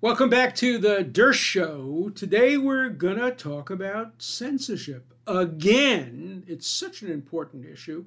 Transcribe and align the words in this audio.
Welcome 0.00 0.30
back 0.30 0.54
to 0.56 0.78
the 0.78 0.98
Dershow. 1.04 2.14
Today 2.14 2.56
we're 2.56 2.88
gonna 2.88 3.32
talk 3.32 3.68
about 3.68 4.22
censorship. 4.22 5.12
Again, 5.26 6.44
it's 6.46 6.68
such 6.68 7.02
an 7.02 7.10
important 7.10 7.66
issue. 7.66 8.04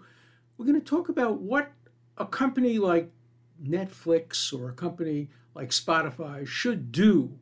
We're 0.57 0.67
gonna 0.67 0.79
talk 0.79 1.09
about 1.09 1.41
what 1.41 1.73
a 2.17 2.25
company 2.25 2.79
like 2.79 3.11
Netflix 3.61 4.57
or 4.57 4.69
a 4.69 4.73
company 4.73 5.27
like 5.53 5.71
Spotify 5.71 6.47
should 6.47 6.93
do 6.93 7.37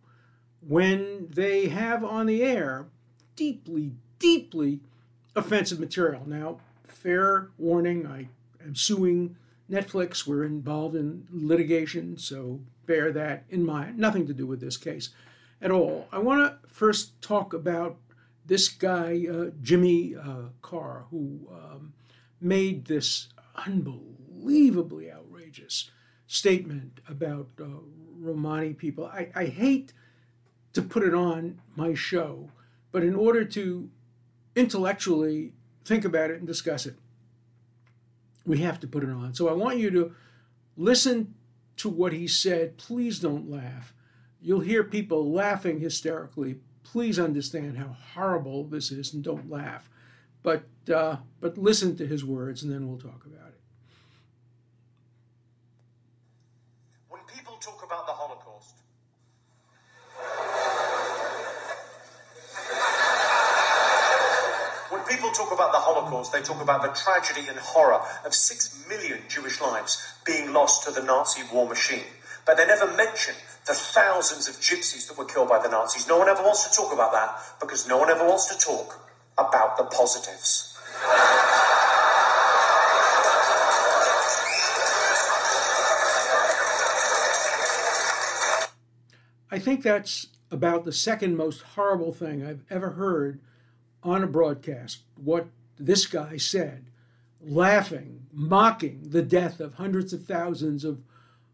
when 0.67 1.27
they 1.29 1.67
have 1.67 2.03
on 2.03 2.25
the 2.25 2.41
air 2.41 2.87
deeply, 3.35 3.91
deeply 4.17 4.79
offensive 5.35 5.79
material. 5.79 6.23
Now, 6.25 6.57
fair 6.87 7.51
warning, 7.59 8.07
I 8.07 8.29
am 8.65 8.73
suing 8.73 9.35
Netflix. 9.69 10.25
We're 10.25 10.43
involved 10.43 10.95
in 10.95 11.27
litigation, 11.29 12.17
so 12.17 12.61
bear 12.89 13.11
that 13.11 13.43
in 13.51 13.63
mind. 13.63 13.99
Nothing 13.99 14.25
to 14.25 14.33
do 14.33 14.47
with 14.47 14.59
this 14.59 14.75
case 14.75 15.09
at 15.61 15.69
all. 15.69 16.07
I 16.11 16.17
want 16.17 16.41
to 16.41 16.67
first 16.67 17.21
talk 17.21 17.53
about 17.53 17.97
this 18.47 18.67
guy, 18.67 19.27
uh, 19.31 19.51
Jimmy 19.61 20.15
uh, 20.15 20.49
Carr, 20.63 21.05
who 21.11 21.47
um, 21.53 21.93
made 22.41 22.85
this 22.85 23.29
unbelievably 23.55 25.11
outrageous 25.11 25.91
statement 26.25 26.99
about 27.07 27.49
uh, 27.61 27.65
Romani 28.17 28.73
people. 28.73 29.05
I, 29.05 29.29
I 29.35 29.45
hate 29.45 29.93
to 30.73 30.81
put 30.81 31.03
it 31.03 31.13
on 31.13 31.61
my 31.75 31.93
show, 31.93 32.49
but 32.91 33.03
in 33.03 33.13
order 33.13 33.45
to 33.45 33.87
intellectually 34.55 35.53
think 35.85 36.05
about 36.05 36.31
it 36.31 36.39
and 36.39 36.47
discuss 36.47 36.87
it, 36.87 36.95
we 38.47 38.57
have 38.59 38.79
to 38.79 38.87
put 38.87 39.03
it 39.03 39.11
on. 39.11 39.35
So 39.35 39.47
I 39.47 39.53
want 39.53 39.77
you 39.77 39.91
to 39.91 40.15
listen 40.75 41.35
to 41.79 41.89
what 41.89 42.11
he 42.11 42.27
said. 42.27 42.77
Please 42.77 43.19
don't 43.19 43.49
laugh. 43.49 43.93
You'll 44.41 44.59
hear 44.59 44.83
people 44.83 45.31
laughing 45.31 45.79
hysterically. 45.79 46.57
Please 46.83 47.17
understand 47.17 47.77
how 47.77 47.95
horrible 48.13 48.65
this 48.65 48.91
is 48.91 49.13
and 49.13 49.23
don't 49.23 49.49
laugh. 49.49 49.89
But, 50.43 50.63
uh, 50.93 51.17
but 51.39 51.57
listen 51.57 51.95
to 51.97 52.05
his 52.05 52.23
words 52.25 52.63
and 52.63 52.71
then 52.71 52.87
we'll 52.87 52.99
talk 52.99 53.25
about 53.25 53.47
it. 53.47 53.61
When 57.09 57.21
people 57.33 57.55
talk 57.61 57.83
about 57.85 58.07
the 58.07 58.13
Holocaust, 58.13 58.75
when 64.89 65.01
people 65.29 65.45
talk 65.45 65.53
about 65.53 65.71
the 65.71 65.79
Holocaust, 65.79 66.31
they 66.31 66.41
talk 66.41 66.61
about 66.61 66.81
the 66.81 66.89
tragedy 66.89 67.47
and 67.47 67.57
horror 67.59 67.99
of 68.25 68.33
six 68.33 68.85
million 68.87 69.19
Jewish 69.27 69.61
lives 69.61 70.01
being 70.25 70.53
lost 70.53 70.83
to 70.85 70.91
the 70.91 71.03
Nazi 71.03 71.41
war 71.53 71.67
machine. 71.67 72.05
But 72.45 72.57
they 72.57 72.65
never 72.65 72.87
mention 72.95 73.35
the 73.67 73.73
thousands 73.73 74.47
of 74.47 74.55
gypsies 74.55 75.07
that 75.07 75.17
were 75.17 75.25
killed 75.25 75.49
by 75.49 75.61
the 75.61 75.69
Nazis. 75.69 76.07
No 76.07 76.17
one 76.17 76.29
ever 76.29 76.41
wants 76.41 76.67
to 76.67 76.75
talk 76.75 76.93
about 76.93 77.11
that 77.11 77.37
because 77.59 77.87
no 77.87 77.97
one 77.97 78.09
ever 78.09 78.25
wants 78.25 78.45
to 78.47 78.65
talk 78.65 79.07
about 79.37 79.77
the 79.77 79.83
positives. 79.83 80.75
I 89.51 89.59
think 89.59 89.83
that's 89.83 90.27
about 90.51 90.85
the 90.85 90.91
second 90.91 91.35
most 91.35 91.61
horrible 91.61 92.13
thing 92.13 92.45
I've 92.45 92.63
ever 92.69 92.91
heard 92.91 93.39
on 94.03 94.23
a 94.23 94.27
broadcast. 94.27 94.99
What 95.15 95.47
this 95.77 96.05
guy 96.05 96.37
said, 96.37 96.85
laughing, 97.41 98.27
mocking 98.31 99.09
the 99.09 99.21
death 99.21 99.59
of 99.59 99.75
hundreds 99.75 100.13
of 100.13 100.25
thousands 100.25 100.83
of 100.83 101.01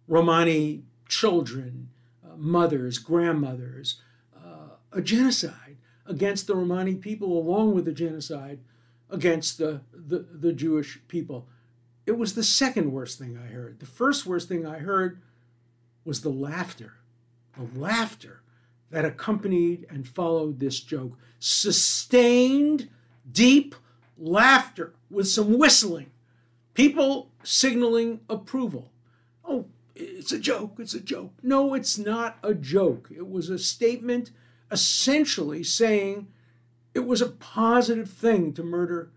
Romani 0.08 0.84
children, 1.08 1.90
uh, 2.24 2.36
mothers, 2.38 2.98
grandmothers, 2.98 4.02
uh, 4.36 4.76
a 4.92 5.02
genocide 5.02 5.78
against 6.06 6.48
the 6.48 6.56
Romani 6.56 6.96
people, 6.96 7.38
along 7.38 7.74
with 7.74 7.86
the 7.86 7.92
genocide 7.92 8.60
against 9.10 9.58
the, 9.58 9.82
the, 9.94 10.20
the 10.20 10.54
Jewish 10.54 11.00
people. 11.08 11.48
It 12.06 12.18
was 12.18 12.36
the 12.36 12.44
second 12.44 12.92
worst 12.92 13.18
thing 13.18 13.38
I 13.38 13.48
heard. 13.48 13.80
The 13.80 13.86
first 13.86 14.26
worst 14.26 14.48
thing 14.48 14.66
I 14.66 14.80
heard 14.80 15.22
was 16.04 16.22
the 16.22 16.30
laughter 16.30 16.94
the 17.56 17.80
laughter 17.80 18.42
that 18.96 19.04
accompanied 19.04 19.86
and 19.90 20.08
followed 20.08 20.58
this 20.58 20.80
joke. 20.80 21.18
Sustained, 21.38 22.88
deep 23.30 23.76
laughter 24.18 24.94
with 25.12 25.28
some 25.28 25.58
whistling. 25.58 26.10
People 26.74 27.30
signaling 27.44 28.22
approval. 28.30 28.94
Oh, 29.44 29.66
it's 29.98 30.32
a 30.32 30.40
joke, 30.40 30.76
it's 30.80 30.94
a 30.94 31.02
joke. 31.02 31.34
No, 31.44 31.74
it's 31.74 31.98
not 31.98 32.38
a 32.42 32.54
joke. 32.54 33.10
It 33.14 33.30
was 33.30 33.50
a 33.50 33.60
statement 33.60 34.32
essentially 34.72 35.62
saying 35.62 36.30
it 36.94 37.06
was 37.06 37.22
a 37.22 37.28
positive 37.28 38.10
thing 38.10 38.54
to 38.54 38.64
murder 38.64 39.10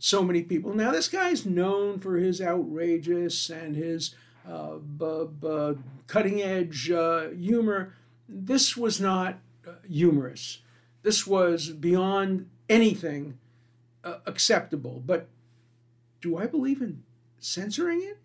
so 0.00 0.24
many 0.24 0.42
people. 0.42 0.74
Now, 0.74 0.90
this 0.90 1.08
guy's 1.08 1.46
known 1.46 2.00
for 2.00 2.16
his 2.16 2.40
outrageous 2.40 3.50
and 3.50 3.76
his 3.76 4.16
uh, 4.50 4.78
b- 4.78 5.28
b- 5.40 5.78
cutting 6.08 6.42
edge 6.42 6.90
uh, 6.90 7.28
humor. 7.28 7.94
This 8.28 8.76
was 8.76 9.00
not 9.00 9.38
uh, 9.66 9.72
humorous. 9.88 10.60
This 11.02 11.26
was 11.26 11.70
beyond 11.70 12.48
anything 12.68 13.38
uh, 14.04 14.18
acceptable. 14.26 15.02
But 15.04 15.28
do 16.20 16.36
I 16.36 16.46
believe 16.46 16.80
in 16.80 17.02
censoring 17.38 18.02
it? 18.02 18.18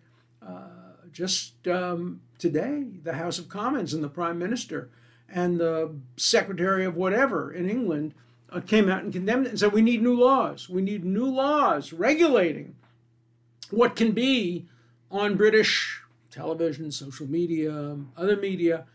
Uh, 0.45 0.67
just 1.11 1.67
um, 1.67 2.21
today, 2.37 2.85
the 3.03 3.13
House 3.13 3.39
of 3.39 3.49
Commons 3.49 3.93
and 3.93 4.03
the 4.03 4.09
Prime 4.09 4.37
Minister 4.37 4.89
and 5.29 5.59
the 5.59 5.95
Secretary 6.15 6.85
of 6.85 6.95
whatever 6.95 7.51
in 7.51 7.69
England 7.69 8.13
uh, 8.49 8.61
came 8.61 8.89
out 8.89 9.03
and 9.03 9.11
condemned 9.11 9.45
it 9.45 9.49
and 9.49 9.59
said, 9.59 9.73
We 9.73 9.81
need 9.81 10.01
new 10.01 10.17
laws. 10.17 10.69
We 10.69 10.81
need 10.81 11.03
new 11.03 11.25
laws 11.25 11.91
regulating 11.91 12.75
what 13.71 13.95
can 13.95 14.11
be 14.11 14.67
on 15.11 15.35
British 15.35 16.01
television, 16.31 16.91
social 16.91 17.27
media, 17.27 17.97
other 18.15 18.37
media. 18.37 18.85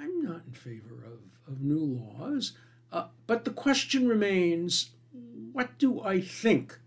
I'm 0.00 0.22
not 0.22 0.42
in 0.46 0.52
favor 0.52 1.04
of, 1.04 1.52
of 1.52 1.60
new 1.60 1.78
laws. 1.78 2.52
Uh, 2.90 3.06
but 3.26 3.44
the 3.44 3.50
question 3.50 4.06
remains 4.08 4.90
what 5.52 5.78
do 5.78 6.00
I 6.02 6.20
think? 6.20 6.78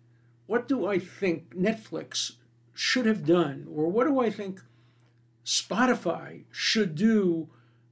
What 0.48 0.68
do 0.68 0.88
I 0.88 1.00
think 1.00 1.56
Netflix 1.56 2.34
should 2.74 3.06
have 3.06 3.26
done? 3.26 3.68
Or 3.74 3.88
what 3.88 4.08
do 4.08 4.20
I 4.20 4.30
think 4.30 4.62
Spotify 5.46 6.44
should 6.52 6.96
do 6.96 7.50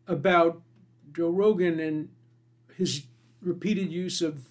about 0.08 0.62
Joe 1.14 1.30
Rogan 1.30 1.80
and 1.80 2.10
his 2.76 3.04
repeated 3.42 3.92
use 3.92 4.22
of 4.22 4.48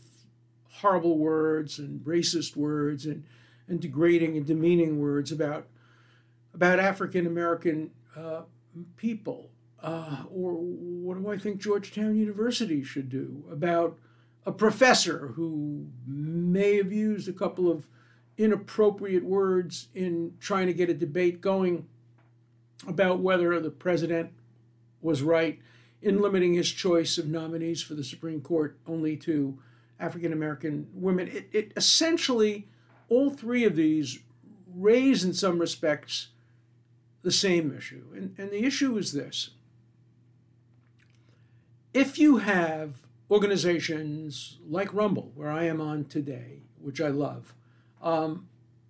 horrible 0.71 1.19
words 1.19 1.79
and 1.79 2.01
racist 2.01 2.57
words 2.57 3.07
and, 3.07 3.25
and 3.69 3.81
degrading 3.81 4.37
and 4.37 4.47
demeaning 4.47 4.99
words 5.01 5.31
about 5.33 5.67
about 6.55 6.79
African 6.79 7.27
American 7.27 7.91
uh, 8.17 8.43
people? 8.97 9.51
Uh, 9.83 10.25
or 10.33 10.53
what 10.55 11.19
do 11.19 11.29
I 11.31 11.37
think 11.37 11.61
Georgetown 11.61 12.17
University 12.17 12.85
should 12.85 13.09
do 13.09 13.45
about 13.51 13.99
a 14.47 14.53
professor 14.53 15.33
who 15.35 15.89
may 16.07 16.77
have 16.77 16.93
used 16.93 17.29
a 17.29 17.33
couple 17.33 17.71
of 17.71 17.89
inappropriate 18.39 19.25
words 19.25 19.89
in 19.95 20.35
trying 20.41 20.67
to 20.69 20.73
get 20.73 20.89
a 20.89 20.95
debate 20.95 21.41
going 21.41 21.87
about 22.87 23.21
whether 23.21 23.59
the 23.61 23.71
president 23.71 24.31
was 25.01 25.23
right 25.23 25.59
in 26.01 26.21
limiting 26.21 26.55
his 26.55 26.71
choice 26.71 27.19
of 27.19 27.29
nominees 27.29 27.83
for 27.83 27.95
the 27.95 28.05
Supreme 28.05 28.41
Court 28.41 28.77
only 28.87 29.17
to 29.17 29.59
African 30.01 30.33
American 30.33 30.89
women. 30.93 31.29
It, 31.29 31.49
it, 31.53 31.73
essentially, 31.77 32.69
all 33.09 33.31
three 33.31 33.65
of 33.65 33.77
these 33.77 34.19
raise, 34.75 35.25
in 35.25 35.35
some 35.35 35.59
respects, 35.59 36.29
the 37.23 37.31
same 37.31 37.77
issue. 37.77 38.05
And, 38.15 38.35
and 38.39 38.51
the 38.51 38.65
issue 38.65 38.97
is 38.97 39.13
this 39.13 39.51
if 41.95 42.19
you 42.19 42.39
have 42.39 42.95
organizations 43.31 44.59
like 44.69 44.93
Rumble, 44.93 45.33
where 45.35 45.51
I 45.51 45.65
am 45.65 45.81
on 45.81 46.05
today, 46.05 46.63
which 46.81 47.01
I 47.01 47.09
love, 47.09 47.55
um, 48.03 48.49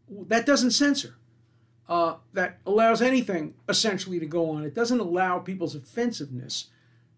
that 0.09 0.47
doesn't 0.47 0.73
censor. 0.73 1.17
Uh, 1.89 2.15
that 2.33 2.59
allows 2.65 3.03
anything 3.03 3.55
essentially 3.69 4.19
to 4.19 4.25
go 4.25 4.51
on. 4.51 4.65
It 4.65 4.75
doesn't 4.75 5.01
allow 5.01 5.41
people's 5.41 5.75
offensiveness 5.75 6.69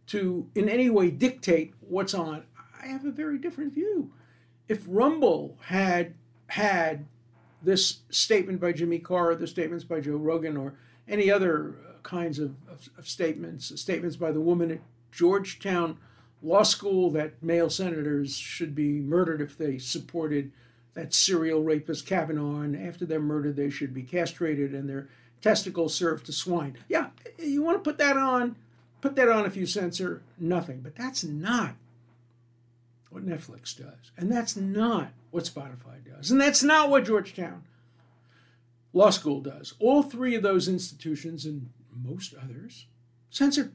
to 0.06 0.50
in 0.54 0.68
any 0.68 0.90
way 0.90 1.10
dictate 1.10 1.74
what's 1.80 2.14
on. 2.14 2.44
I 2.82 2.86
have 2.88 3.04
a 3.04 3.10
very 3.10 3.38
different 3.38 3.72
view. 3.72 4.10
If 4.68 4.84
Rumble 4.88 5.58
had 5.60 6.14
had 6.48 7.06
this 7.62 8.00
statement 8.10 8.60
by 8.60 8.72
Jimmy 8.72 8.98
Carr, 8.98 9.34
the 9.34 9.46
statements 9.46 9.84
by 9.84 10.00
Joe 10.00 10.16
Rogan, 10.16 10.56
or 10.56 10.74
any 11.06 11.30
other 11.30 11.76
uh, 11.88 11.98
kinds 12.02 12.38
of, 12.38 12.56
of, 12.68 12.88
of 12.98 13.08
statements, 13.08 13.78
statements 13.80 14.16
by 14.16 14.32
the 14.32 14.40
woman 14.40 14.70
at 14.70 14.80
Georgetown 15.14 15.98
Law 16.42 16.62
School 16.62 17.10
that 17.12 17.42
male 17.42 17.70
senators 17.70 18.36
should 18.36 18.74
be 18.74 19.00
murdered 19.00 19.40
if 19.40 19.56
they 19.56 19.78
supported 19.78 20.52
that 20.94 21.14
serial 21.14 21.62
rapist 21.62 22.06
Kavanaugh, 22.06 22.60
and 22.60 22.76
after 22.76 23.06
they're 23.06 23.20
murdered, 23.20 23.56
they 23.56 23.70
should 23.70 23.94
be 23.94 24.02
castrated 24.02 24.74
and 24.74 24.88
their 24.88 25.08
testicles 25.40 25.94
served 25.94 26.26
to 26.26 26.32
swine. 26.32 26.76
Yeah, 26.88 27.08
you 27.38 27.62
want 27.62 27.76
to 27.76 27.90
put 27.90 27.98
that 27.98 28.16
on, 28.16 28.56
put 29.00 29.16
that 29.16 29.28
on 29.28 29.46
if 29.46 29.56
you 29.56 29.66
censor, 29.66 30.22
nothing. 30.38 30.80
But 30.80 30.96
that's 30.96 31.24
not 31.24 31.74
what 33.10 33.26
Netflix 33.26 33.76
does. 33.76 34.12
And 34.16 34.30
that's 34.30 34.56
not 34.56 35.12
what 35.30 35.44
Spotify 35.44 36.04
does. 36.04 36.30
And 36.30 36.40
that's 36.40 36.62
not 36.62 36.90
what 36.90 37.04
Georgetown 37.04 37.64
Law 38.92 39.10
School 39.10 39.40
does. 39.40 39.74
All 39.78 40.02
three 40.02 40.34
of 40.34 40.42
those 40.42 40.68
institutions 40.68 41.44
and 41.44 41.70
most 41.92 42.34
others 42.34 42.86
censor. 43.30 43.72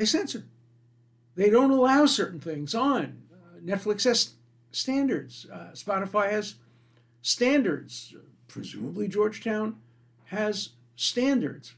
They 0.00 0.06
censor. 0.06 0.44
They 1.34 1.50
don't 1.50 1.70
allow 1.70 2.06
certain 2.06 2.40
things 2.40 2.74
on. 2.74 3.20
Uh, 3.30 3.58
Netflix 3.62 4.04
has 4.04 4.30
standards. 4.72 5.46
Uh, 5.52 5.72
Spotify 5.74 6.30
has 6.30 6.54
standards. 7.20 8.14
Presumably, 8.48 9.08
Georgetown 9.08 9.76
has 10.28 10.70
standards. 10.96 11.74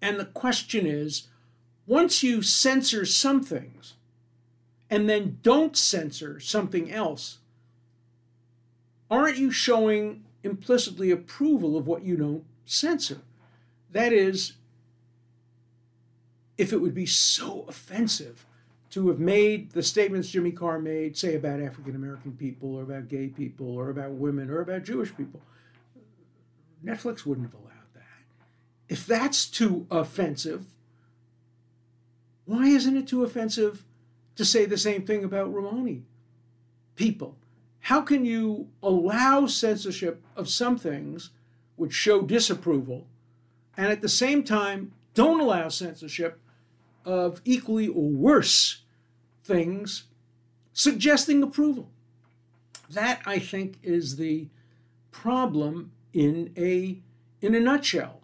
And 0.00 0.16
the 0.16 0.26
question 0.26 0.86
is 0.86 1.26
once 1.88 2.22
you 2.22 2.40
censor 2.40 3.04
some 3.04 3.42
things 3.42 3.94
and 4.88 5.10
then 5.10 5.40
don't 5.42 5.76
censor 5.76 6.38
something 6.38 6.88
else, 6.92 7.38
aren't 9.10 9.38
you 9.38 9.50
showing 9.50 10.22
implicitly 10.44 11.10
approval 11.10 11.76
of 11.76 11.88
what 11.88 12.04
you 12.04 12.16
don't 12.16 12.44
censor? 12.64 13.22
That 13.90 14.12
is, 14.12 14.52
if 16.58 16.72
it 16.72 16.78
would 16.78 16.94
be 16.94 17.06
so 17.06 17.64
offensive 17.68 18.46
to 18.90 19.08
have 19.08 19.18
made 19.18 19.72
the 19.72 19.82
statements 19.82 20.28
Jimmy 20.28 20.52
Carr 20.52 20.78
made, 20.78 21.16
say 21.16 21.34
about 21.34 21.60
African 21.60 21.96
American 21.96 22.32
people 22.32 22.76
or 22.76 22.82
about 22.82 23.08
gay 23.08 23.28
people 23.28 23.74
or 23.74 23.88
about 23.88 24.10
women 24.10 24.50
or 24.50 24.60
about 24.60 24.84
Jewish 24.84 25.16
people, 25.16 25.40
Netflix 26.84 27.24
wouldn't 27.24 27.50
have 27.50 27.58
allowed 27.58 27.94
that. 27.94 28.02
If 28.88 29.06
that's 29.06 29.46
too 29.46 29.86
offensive, 29.90 30.66
why 32.44 32.66
isn't 32.66 32.96
it 32.96 33.08
too 33.08 33.24
offensive 33.24 33.84
to 34.36 34.44
say 34.44 34.66
the 34.66 34.76
same 34.76 35.06
thing 35.06 35.24
about 35.24 35.52
Romani 35.52 36.02
people? 36.96 37.36
How 37.80 38.02
can 38.02 38.26
you 38.26 38.68
allow 38.82 39.46
censorship 39.46 40.22
of 40.36 40.50
some 40.50 40.76
things 40.76 41.30
which 41.76 41.94
show 41.94 42.20
disapproval 42.20 43.06
and 43.76 43.86
at 43.86 44.02
the 44.02 44.08
same 44.08 44.44
time 44.44 44.92
don't 45.14 45.40
allow 45.40 45.68
censorship 45.68 46.38
of 47.04 47.40
equally 47.44 47.88
or 47.88 48.08
worse 48.08 48.82
things 49.44 50.04
suggesting 50.72 51.42
approval. 51.42 51.88
That, 52.90 53.20
I 53.24 53.38
think, 53.38 53.78
is 53.82 54.16
the 54.16 54.48
problem 55.10 55.92
in 56.12 56.52
a, 56.56 56.98
in 57.40 57.54
a 57.54 57.60
nutshell. 57.60 58.20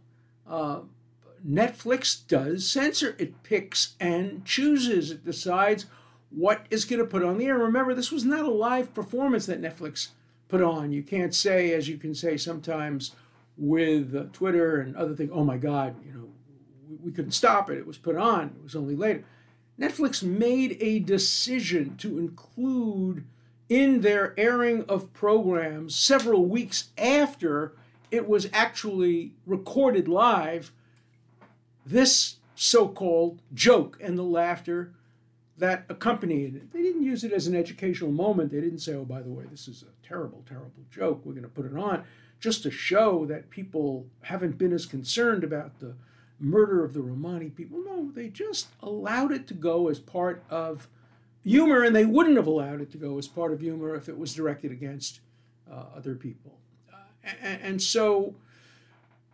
Uh, 0.46 0.80
Netflix 1.46 2.26
does 2.26 2.70
censor. 2.70 3.14
It 3.18 3.42
picks 3.42 3.94
and 4.00 4.44
chooses. 4.44 5.10
It 5.10 5.24
decides 5.24 5.86
what 6.30 6.66
is 6.70 6.84
going 6.84 7.00
to 7.00 7.06
put 7.06 7.22
on 7.22 7.38
the 7.38 7.46
air. 7.46 7.58
Remember, 7.58 7.94
this 7.94 8.12
was 8.12 8.24
not 8.24 8.44
a 8.44 8.50
live 8.50 8.92
performance 8.92 9.46
that 9.46 9.62
Netflix 9.62 10.08
put 10.48 10.62
on. 10.62 10.92
You 10.92 11.02
can't 11.02 11.34
say, 11.34 11.72
as 11.72 11.88
you 11.88 11.96
can 11.96 12.14
say 12.14 12.36
sometimes 12.36 13.12
with 13.56 14.14
uh, 14.14 14.24
Twitter 14.32 14.80
and 14.80 14.96
other 14.96 15.14
things, 15.14 15.30
oh 15.32 15.44
my 15.44 15.56
God, 15.56 15.94
you 16.04 16.12
know, 16.12 16.27
we 17.02 17.12
couldn't 17.12 17.32
stop 17.32 17.70
it. 17.70 17.78
It 17.78 17.86
was 17.86 17.98
put 17.98 18.16
on. 18.16 18.54
It 18.58 18.62
was 18.62 18.76
only 18.76 18.96
later. 18.96 19.24
Netflix 19.78 20.22
made 20.22 20.76
a 20.80 20.98
decision 20.98 21.96
to 21.98 22.18
include 22.18 23.24
in 23.68 24.00
their 24.00 24.34
airing 24.38 24.84
of 24.84 25.12
programs 25.12 25.94
several 25.94 26.46
weeks 26.46 26.88
after 26.96 27.74
it 28.10 28.28
was 28.28 28.48
actually 28.52 29.34
recorded 29.46 30.08
live 30.08 30.72
this 31.84 32.36
so 32.54 32.88
called 32.88 33.40
joke 33.54 33.98
and 34.00 34.18
the 34.18 34.22
laughter 34.22 34.92
that 35.56 35.84
accompanied 35.88 36.54
it. 36.54 36.72
They 36.72 36.82
didn't 36.82 37.02
use 37.02 37.24
it 37.24 37.32
as 37.32 37.46
an 37.46 37.54
educational 37.54 38.10
moment. 38.10 38.50
They 38.50 38.60
didn't 38.60 38.78
say, 38.78 38.94
oh, 38.94 39.04
by 39.04 39.22
the 39.22 39.30
way, 39.30 39.44
this 39.50 39.68
is 39.68 39.82
a 39.82 40.06
terrible, 40.06 40.44
terrible 40.48 40.84
joke. 40.90 41.22
We're 41.24 41.32
going 41.32 41.42
to 41.42 41.48
put 41.48 41.66
it 41.66 41.76
on 41.76 42.04
just 42.40 42.62
to 42.62 42.70
show 42.70 43.26
that 43.26 43.50
people 43.50 44.06
haven't 44.22 44.58
been 44.58 44.72
as 44.72 44.86
concerned 44.86 45.42
about 45.42 45.80
the 45.80 45.94
murder 46.40 46.84
of 46.84 46.94
the 46.94 47.02
Romani 47.02 47.50
people. 47.50 47.82
No, 47.84 48.10
they 48.12 48.28
just 48.28 48.68
allowed 48.82 49.32
it 49.32 49.46
to 49.48 49.54
go 49.54 49.88
as 49.88 49.98
part 49.98 50.42
of 50.50 50.88
humor, 51.42 51.82
and 51.82 51.94
they 51.94 52.04
wouldn't 52.04 52.36
have 52.36 52.46
allowed 52.46 52.80
it 52.80 52.90
to 52.92 52.98
go 52.98 53.18
as 53.18 53.26
part 53.26 53.52
of 53.52 53.60
humor 53.60 53.94
if 53.94 54.08
it 54.08 54.18
was 54.18 54.34
directed 54.34 54.70
against 54.70 55.20
uh, 55.70 55.84
other 55.96 56.14
people. 56.14 56.58
Uh, 56.92 57.30
and, 57.42 57.62
and 57.62 57.82
so, 57.82 58.34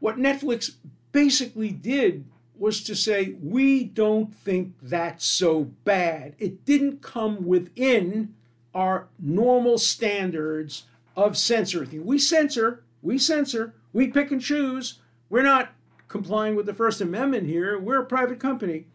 what 0.01 0.17
Netflix 0.17 0.73
basically 1.13 1.71
did 1.71 2.25
was 2.57 2.83
to 2.85 2.95
say, 2.95 3.35
we 3.43 3.85
don't 3.85 4.35
think 4.35 4.75
that's 4.81 5.25
so 5.25 5.65
bad. 5.85 6.35
It 6.39 6.65
didn't 6.65 7.03
come 7.03 7.47
within 7.47 8.35
our 8.75 9.09
normal 9.19 9.79
standards 9.79 10.85
of 11.17 11.37
censoring. 11.37 12.05
We 12.05 12.19
censor, 12.19 12.83
we 13.03 13.19
censor, 13.19 13.75
we 13.93 14.09
pick 14.09 14.31
and 14.31 14.41
choose. 14.41 14.99
We're 15.31 15.43
not 15.43 15.74
complying 16.15 16.55
with 16.55 16.65
the 16.65 16.73
First 16.73 17.01
Amendment 17.01 17.45
here. 17.45 17.77
We're 17.77 18.03
a 18.03 18.07
private 18.07 18.39
company. 18.39 18.87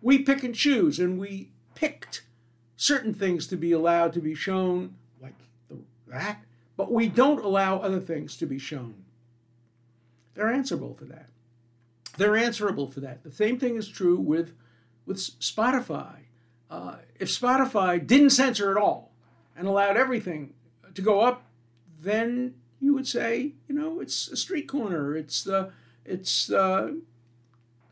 We 0.00 0.20
pick 0.20 0.42
and 0.42 0.54
choose, 0.54 0.98
and 0.98 1.20
we 1.20 1.50
picked 1.74 2.22
certain 2.78 3.12
things 3.12 3.46
to 3.48 3.58
be 3.58 3.72
allowed 3.72 4.14
to 4.14 4.20
be 4.20 4.34
shown, 4.34 4.94
like 5.20 5.34
that, 6.06 6.38
but 6.78 6.90
we 6.90 7.08
don't 7.08 7.44
allow 7.44 7.76
other 7.76 8.00
things 8.00 8.38
to 8.38 8.46
be 8.46 8.58
shown. 8.58 8.94
They're 10.32 10.50
answerable 10.50 10.94
for 10.94 11.04
that. 11.04 11.28
They're 12.16 12.38
answerable 12.38 12.90
for 12.90 13.00
that. 13.00 13.22
The 13.22 13.30
same 13.30 13.58
thing 13.58 13.76
is 13.76 13.86
true 13.86 14.16
with, 14.16 14.54
with 15.04 15.18
Spotify. 15.18 16.20
Uh, 16.70 16.96
if 17.20 17.28
Spotify 17.28 18.04
didn't 18.06 18.30
censor 18.30 18.70
at 18.70 18.82
all 18.82 19.12
and 19.58 19.68
allowed 19.68 19.98
everything 19.98 20.54
to 20.94 21.02
go 21.02 21.20
up, 21.20 21.44
then 22.00 22.54
you 22.80 22.94
would 22.94 23.06
say, 23.06 23.52
you 23.68 23.74
know, 23.74 24.00
it's 24.00 24.28
a 24.28 24.38
street 24.38 24.68
corner. 24.68 25.14
It's 25.14 25.44
the 25.44 25.70
it's 26.04 26.50
uh, 26.50 26.92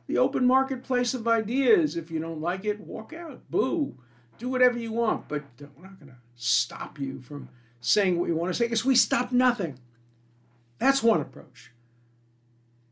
the 0.06 0.18
open 0.18 0.46
marketplace 0.46 1.14
of 1.14 1.28
ideas. 1.28 1.96
If 1.96 2.10
you 2.10 2.18
don't 2.18 2.40
like 2.40 2.64
it, 2.64 2.80
walk 2.80 3.12
out. 3.12 3.48
Boo. 3.50 3.96
Do 4.38 4.48
whatever 4.48 4.78
you 4.78 4.92
want, 4.92 5.28
but 5.28 5.44
we're 5.60 5.84
not 5.84 6.00
going 6.00 6.10
to 6.10 6.18
stop 6.34 6.98
you 6.98 7.20
from 7.20 7.48
saying 7.80 8.18
what 8.18 8.28
you 8.28 8.34
want 8.34 8.50
to 8.50 8.56
say 8.56 8.64
because 8.64 8.84
we 8.84 8.94
stop 8.94 9.32
nothing. 9.32 9.78
That's 10.78 11.02
one 11.02 11.20
approach. 11.20 11.72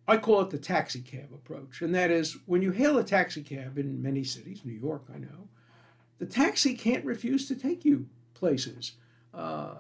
I 0.07 0.17
call 0.17 0.41
it 0.41 0.51
the 0.51 0.59
taxi 0.59 1.01
cab 1.01 1.29
approach, 1.35 1.83
and 1.83 1.95
that 1.95 2.11
is 2.11 2.39
when 2.47 2.63
you 2.63 2.71
hail 2.71 2.99
a 2.99 3.05
taxi 3.05 3.43
cab 3.43 3.79
in 3.79 4.03
many 4.03 4.25
cities, 4.25 4.63
New 4.65 4.73
York, 4.73 5.05
I 5.15 5.19
know, 5.19 5.49
the 6.19 6.27
taxi 6.27 6.75
can't 6.75 7.05
refuse 7.05 7.47
to 7.49 7.55
take 7.55 7.85
you 7.85 8.07
places. 8.33 8.93
Uh, 9.35 9.77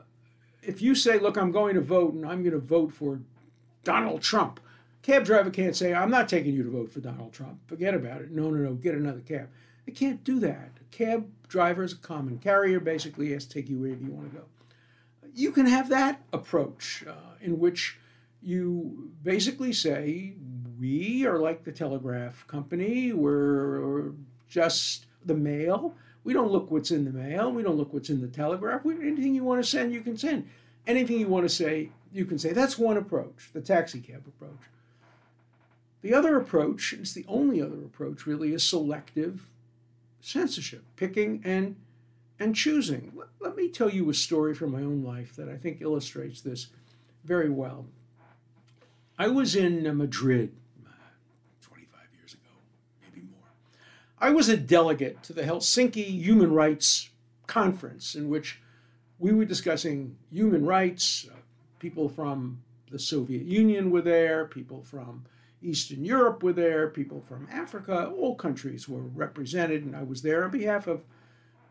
if 0.62 0.83
you 0.83 0.95
say, 0.95 1.18
"Look, 1.18 1.38
I'm 1.38 1.50
going 1.50 1.75
to 1.76 1.80
vote, 1.80 2.12
and 2.12 2.26
I'm 2.26 2.42
going 2.42 2.52
to 2.52 2.59
vote 2.59 2.92
for 2.92 3.21
Donald 3.85 4.21
Trump," 4.21 4.61
Cab 5.02 5.25
driver 5.25 5.50
can't 5.50 5.76
say, 5.76 5.95
I'm 5.95 6.11
not 6.11 6.28
taking 6.28 6.55
you 6.55 6.62
to 6.64 6.71
vote 6.71 6.90
for 6.90 7.00
Donald 7.00 7.33
Trump. 7.33 7.61
Forget 7.67 7.95
about 7.95 8.21
it. 8.21 8.31
No, 8.31 8.50
no, 8.50 8.59
no, 8.59 8.75
get 8.75 8.95
another 8.95 9.21
cab. 9.21 9.49
They 9.87 9.93
can't 9.93 10.23
do 10.25 10.38
that. 10.40 10.71
A 10.81 10.85
cab 10.90 11.26
driver 11.49 11.83
is 11.83 11.95
a 11.95 11.97
common 11.97 12.38
carrier, 12.38 12.81
basically, 12.81 13.33
has 13.33 13.47
to 13.47 13.55
take 13.55 13.69
you 13.69 13.78
wherever 13.78 14.02
you 14.02 14.11
want 14.11 14.31
to 14.31 14.38
go. 14.38 14.45
You 15.35 15.52
can 15.52 15.67
have 15.67 15.88
that 15.88 16.23
approach 16.33 17.05
uh, 17.09 17.37
in 17.40 17.59
which 17.59 17.99
you 18.43 19.11
basically 19.23 19.73
say, 19.73 20.35
we 20.78 21.26
are 21.26 21.38
like 21.38 21.64
the 21.64 21.73
telegraph 21.73 22.47
company, 22.47 23.12
we're 23.12 24.12
just 24.49 25.07
the 25.25 25.35
mail. 25.35 25.95
We 26.25 26.33
don't 26.33 26.50
look 26.50 26.71
what's 26.71 26.90
in 26.90 27.05
the 27.05 27.11
mail. 27.11 27.50
We 27.50 27.62
don't 27.62 27.76
look 27.76 27.93
what's 27.93 28.11
in 28.11 28.21
the 28.21 28.28
telegraph. 28.28 28.85
We, 28.85 28.95
anything 28.95 29.35
you 29.35 29.45
want 29.45 29.62
to 29.62 29.69
send, 29.69 29.93
you 29.93 30.02
can 30.02 30.17
send. 30.17 30.49
Anything 30.87 31.19
you 31.19 31.28
want 31.28 31.49
to 31.49 31.55
say, 31.55 31.90
you 32.12 32.25
can 32.25 32.38
say. 32.38 32.52
That's 32.52 32.78
one 32.78 32.97
approach, 32.97 33.50
the 33.52 33.61
taxi 33.61 34.00
cab 34.00 34.25
approach. 34.26 34.59
The 36.02 36.14
other 36.14 36.37
approach, 36.37 36.93
it's 36.93 37.12
the 37.12 37.25
only 37.28 37.61
other 37.61 37.83
approach 37.85 38.26
really, 38.26 38.52
is 38.52 38.62
selective 38.62 39.49
censorship, 40.21 40.85
picking 40.97 41.43
and 41.45 41.76
and 42.40 42.55
choosing. 42.55 43.12
Let, 43.17 43.28
let, 43.40 43.57
me 43.57 43.69
tell 43.69 43.90
you 43.90 44.09
a 44.09 44.14
story 44.14 44.55
from 44.55 44.71
my 44.71 44.78
own 44.78 45.02
life 45.02 45.35
that 45.35 45.49
I 45.49 45.57
think 45.57 45.81
illustrates 45.81 46.40
this 46.40 46.69
very 47.25 47.50
well. 47.50 47.87
I 49.19 49.26
was 49.26 49.57
in 49.57 49.83
Madrid 49.97 50.55
uh, 50.87 50.90
25 51.61 52.00
years 52.17 52.35
ago, 52.35 52.50
maybe 53.02 53.26
more. 53.26 53.50
I 54.21 54.31
was 54.31 54.49
a 54.49 54.57
delegate 54.57 55.25
to 55.25 55.33
the 55.33 55.43
Helsinki 55.43 56.05
Human 56.05 56.52
Rights 56.52 57.11
Conference, 57.49 58.14
in 58.14 58.28
which 58.28 58.61
we 59.19 59.33
were 59.33 59.45
discussing 59.45 60.17
human 60.31 60.64
rights. 60.64 61.26
Uh, 61.28 61.35
people 61.81 62.09
from 62.09 62.62
the 62.90 63.00
Soviet 63.00 63.43
Union 63.43 63.90
were 63.90 64.02
there, 64.02 64.45
people 64.45 64.83
from 64.83 65.25
Eastern 65.62 66.05
Europe 66.05 66.43
were 66.43 66.53
there, 66.53 66.88
people 66.88 67.21
from 67.21 67.49
Africa, 67.50 68.12
all 68.17 68.35
countries 68.35 68.88
were 68.88 69.03
represented, 69.03 69.85
and 69.85 69.97
I 69.97 70.03
was 70.03 70.23
there 70.23 70.45
on 70.45 70.50
behalf 70.50 70.87
of 70.87 71.03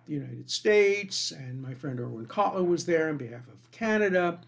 the 0.06 0.13
United 0.13 0.50
States, 0.50 1.32
and 1.32 1.62
my 1.62 1.74
friend 1.74 2.00
Irwin 2.00 2.25
Cotler 2.25 2.65
was 2.65 2.86
there 2.86 3.10
on 3.10 3.17
behalf 3.17 3.48
of 3.48 3.72
Canada. 3.72 4.39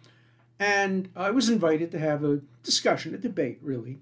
And 0.60 1.10
I 1.16 1.32
was 1.32 1.50
invited 1.50 1.92
to 1.92 2.00
have 2.00 2.24
a 2.24 2.42
discussion, 2.64 3.14
a 3.14 3.18
debate 3.18 3.60
really, 3.62 4.00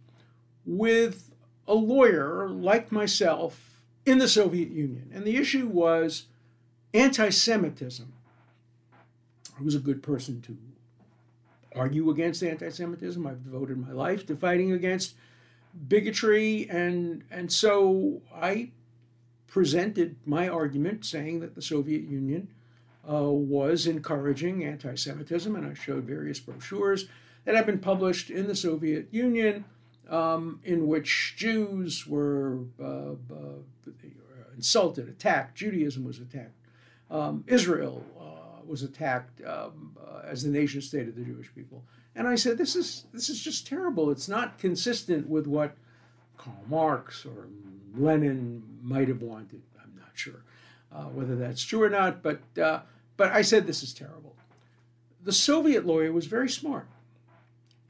with 0.65 1.31
a 1.67 1.75
lawyer 1.75 2.47
like 2.49 2.91
myself 2.91 3.81
in 4.05 4.17
the 4.17 4.27
Soviet 4.27 4.69
Union. 4.69 5.11
And 5.13 5.23
the 5.23 5.37
issue 5.37 5.67
was 5.67 6.25
anti 6.93 7.29
Semitism. 7.29 8.11
I 9.59 9.63
was 9.63 9.75
a 9.75 9.79
good 9.79 10.01
person 10.01 10.41
to 10.41 10.57
argue 11.75 12.09
against 12.09 12.43
anti 12.43 12.69
Semitism. 12.69 13.25
I've 13.25 13.43
devoted 13.43 13.77
my 13.77 13.91
life 13.91 14.25
to 14.27 14.35
fighting 14.35 14.71
against 14.71 15.15
bigotry. 15.87 16.67
And, 16.69 17.23
and 17.29 17.51
so 17.51 18.21
I 18.33 18.71
presented 19.47 20.17
my 20.25 20.47
argument 20.47 21.05
saying 21.05 21.39
that 21.39 21.55
the 21.55 21.61
Soviet 21.61 22.03
Union 22.03 22.49
uh, 23.09 23.23
was 23.23 23.87
encouraging 23.87 24.63
anti 24.63 24.95
Semitism. 24.95 25.55
And 25.55 25.65
I 25.65 25.73
showed 25.73 26.03
various 26.03 26.39
brochures 26.39 27.07
that 27.45 27.55
had 27.55 27.65
been 27.65 27.79
published 27.79 28.29
in 28.29 28.47
the 28.47 28.55
Soviet 28.55 29.07
Union 29.11 29.65
um, 30.09 30.59
in 30.63 30.87
which 30.87 31.35
Jews 31.37 32.07
were 32.07 32.59
uh, 32.81 33.11
uh, 33.33 33.59
insulted, 34.55 35.07
attacked, 35.07 35.55
Judaism 35.55 36.03
was 36.03 36.19
attacked, 36.19 36.55
um, 37.09 37.43
Israel 37.47 38.03
uh, 38.19 38.65
was 38.65 38.83
attacked 38.83 39.41
um, 39.45 39.95
uh, 39.99 40.21
as 40.25 40.43
the 40.43 40.49
nation 40.49 40.81
state 40.81 41.07
of 41.07 41.15
the 41.15 41.23
Jewish 41.23 41.53
people. 41.53 41.83
And 42.17 42.27
I 42.27 42.33
said, 42.33 42.57
this 42.57 42.75
is, 42.75 43.05
this 43.13 43.29
is 43.29 43.39
just 43.39 43.67
terrible. 43.67 44.09
It's 44.09 44.27
not 44.27 44.57
consistent 44.57 45.29
with 45.29 45.45
what 45.45 45.75
Karl 46.35 46.63
Marx 46.67 47.23
or 47.25 47.47
Lenin 47.95 48.63
might 48.81 49.07
have 49.07 49.21
wanted. 49.21 49.61
I'm 49.79 49.93
not 49.99 50.09
sure 50.15 50.41
uh, 50.91 51.03
whether 51.03 51.35
that's 51.35 51.63
true 51.63 51.83
or 51.83 51.91
not, 51.91 52.23
but, 52.23 52.41
uh, 52.59 52.81
but 53.17 53.31
I 53.31 53.43
said, 53.43 53.67
this 53.67 53.83
is 53.83 53.93
terrible. 53.93 54.35
The 55.23 55.31
Soviet 55.31 55.85
lawyer 55.85 56.11
was 56.11 56.25
very 56.25 56.49
smart. 56.49 56.87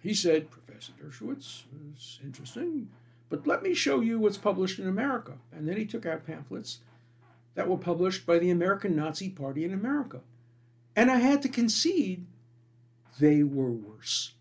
He 0.04 0.14
said, 0.14 0.52
Professor 0.52 0.92
Dershowitz 1.02 1.64
is 1.96 2.20
interesting, 2.22 2.90
but 3.30 3.48
let 3.48 3.64
me 3.64 3.74
show 3.74 4.02
you 4.02 4.20
what's 4.20 4.38
published 4.38 4.78
in 4.78 4.90
America. 4.90 5.34
And 5.54 5.70
then 5.70 5.78
he 5.78 5.86
took 5.86 6.06
out 6.06 6.28
pamphlets 6.28 6.80
that 7.56 7.70
were 7.70 7.78
published 7.78 8.26
by 8.26 8.40
the 8.40 8.50
American 8.50 8.94
Nazi 8.94 9.30
Party 9.30 9.64
in 9.64 9.74
America. 9.74 10.20
And 10.98 11.10
I 11.10 11.18
had 11.18 11.42
to 11.44 11.50
concede 11.50 12.26
they 13.20 13.44
were 13.44 13.72
worse. 13.72 14.34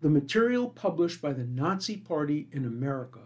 The 0.00 0.08
material 0.08 0.68
published 0.68 1.22
by 1.22 1.32
the 1.32 1.44
Nazi 1.44 1.96
Party 1.96 2.48
in 2.52 2.64
America 2.64 3.20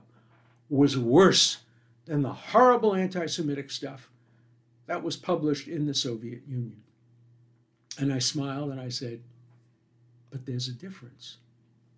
was 0.69 0.99
worse 0.99 1.59
than 2.05 2.23
the 2.23 2.33
horrible 2.33 2.95
anti 2.95 3.27
Semitic 3.27 3.71
stuff 3.71 4.11
that 4.87 5.03
was 5.03 5.17
published 5.17 5.69
in 5.69 5.87
the 5.87 5.95
Soviet 5.95 6.43
Union. 6.47 6.83
And 7.99 8.13
I 8.13 8.19
smiled 8.19 8.71
and 8.71 8.81
I 8.81 8.89
said, 8.89 9.21
But 10.31 10.47
there's 10.47 10.69
a 10.69 10.73
difference. 10.73 11.39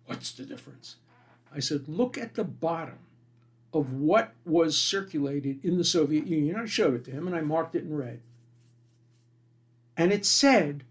What's 0.05 0.31
the 0.31 0.43
difference? 0.43 0.95
I 1.53 1.59
said, 1.59 1.87
Look 1.87 2.17
at 2.17 2.35
the 2.35 2.43
bottom 2.43 2.99
of 3.73 3.93
what 3.93 4.33
was 4.45 4.77
circulated 4.77 5.63
in 5.63 5.77
the 5.77 5.83
Soviet 5.83 6.25
Union. 6.25 6.55
I 6.55 6.65
showed 6.65 6.95
it 6.95 7.05
to 7.05 7.11
him 7.11 7.27
and 7.27 7.35
I 7.35 7.41
marked 7.41 7.75
it 7.75 7.83
in 7.83 7.95
red. 7.95 8.21
And 9.95 10.11
it 10.11 10.25
said, 10.25 10.85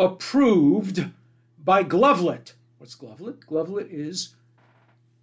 approved 0.00 1.04
by 1.62 1.84
Glavlit. 1.84 2.54
What's 2.78 2.96
Glavlit? 2.96 3.44
Glavlit 3.44 3.88
is 3.90 4.34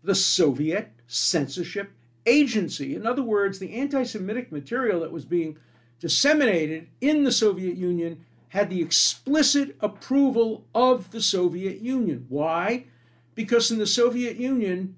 the 0.03 0.13
Soviet 0.13 0.91
censorship 1.07 1.91
agency. 2.27 2.95
In 2.95 3.07
other 3.07 3.23
words, 3.23 3.57
the 3.57 3.73
anti 3.73 4.03
Semitic 4.03 4.51
material 4.51 4.99
that 4.99 5.11
was 5.11 5.25
being 5.25 5.57
disseminated 5.99 6.89
in 7.01 7.23
the 7.23 7.31
Soviet 7.31 7.75
Union 7.75 8.23
had 8.49 8.69
the 8.69 8.81
explicit 8.81 9.75
approval 9.81 10.63
of 10.75 11.09
the 11.09 11.21
Soviet 11.21 11.81
Union. 11.81 12.27
Why? 12.29 12.85
Because 13.33 13.71
in 13.71 13.79
the 13.79 13.87
Soviet 13.87 14.37
Union, 14.37 14.95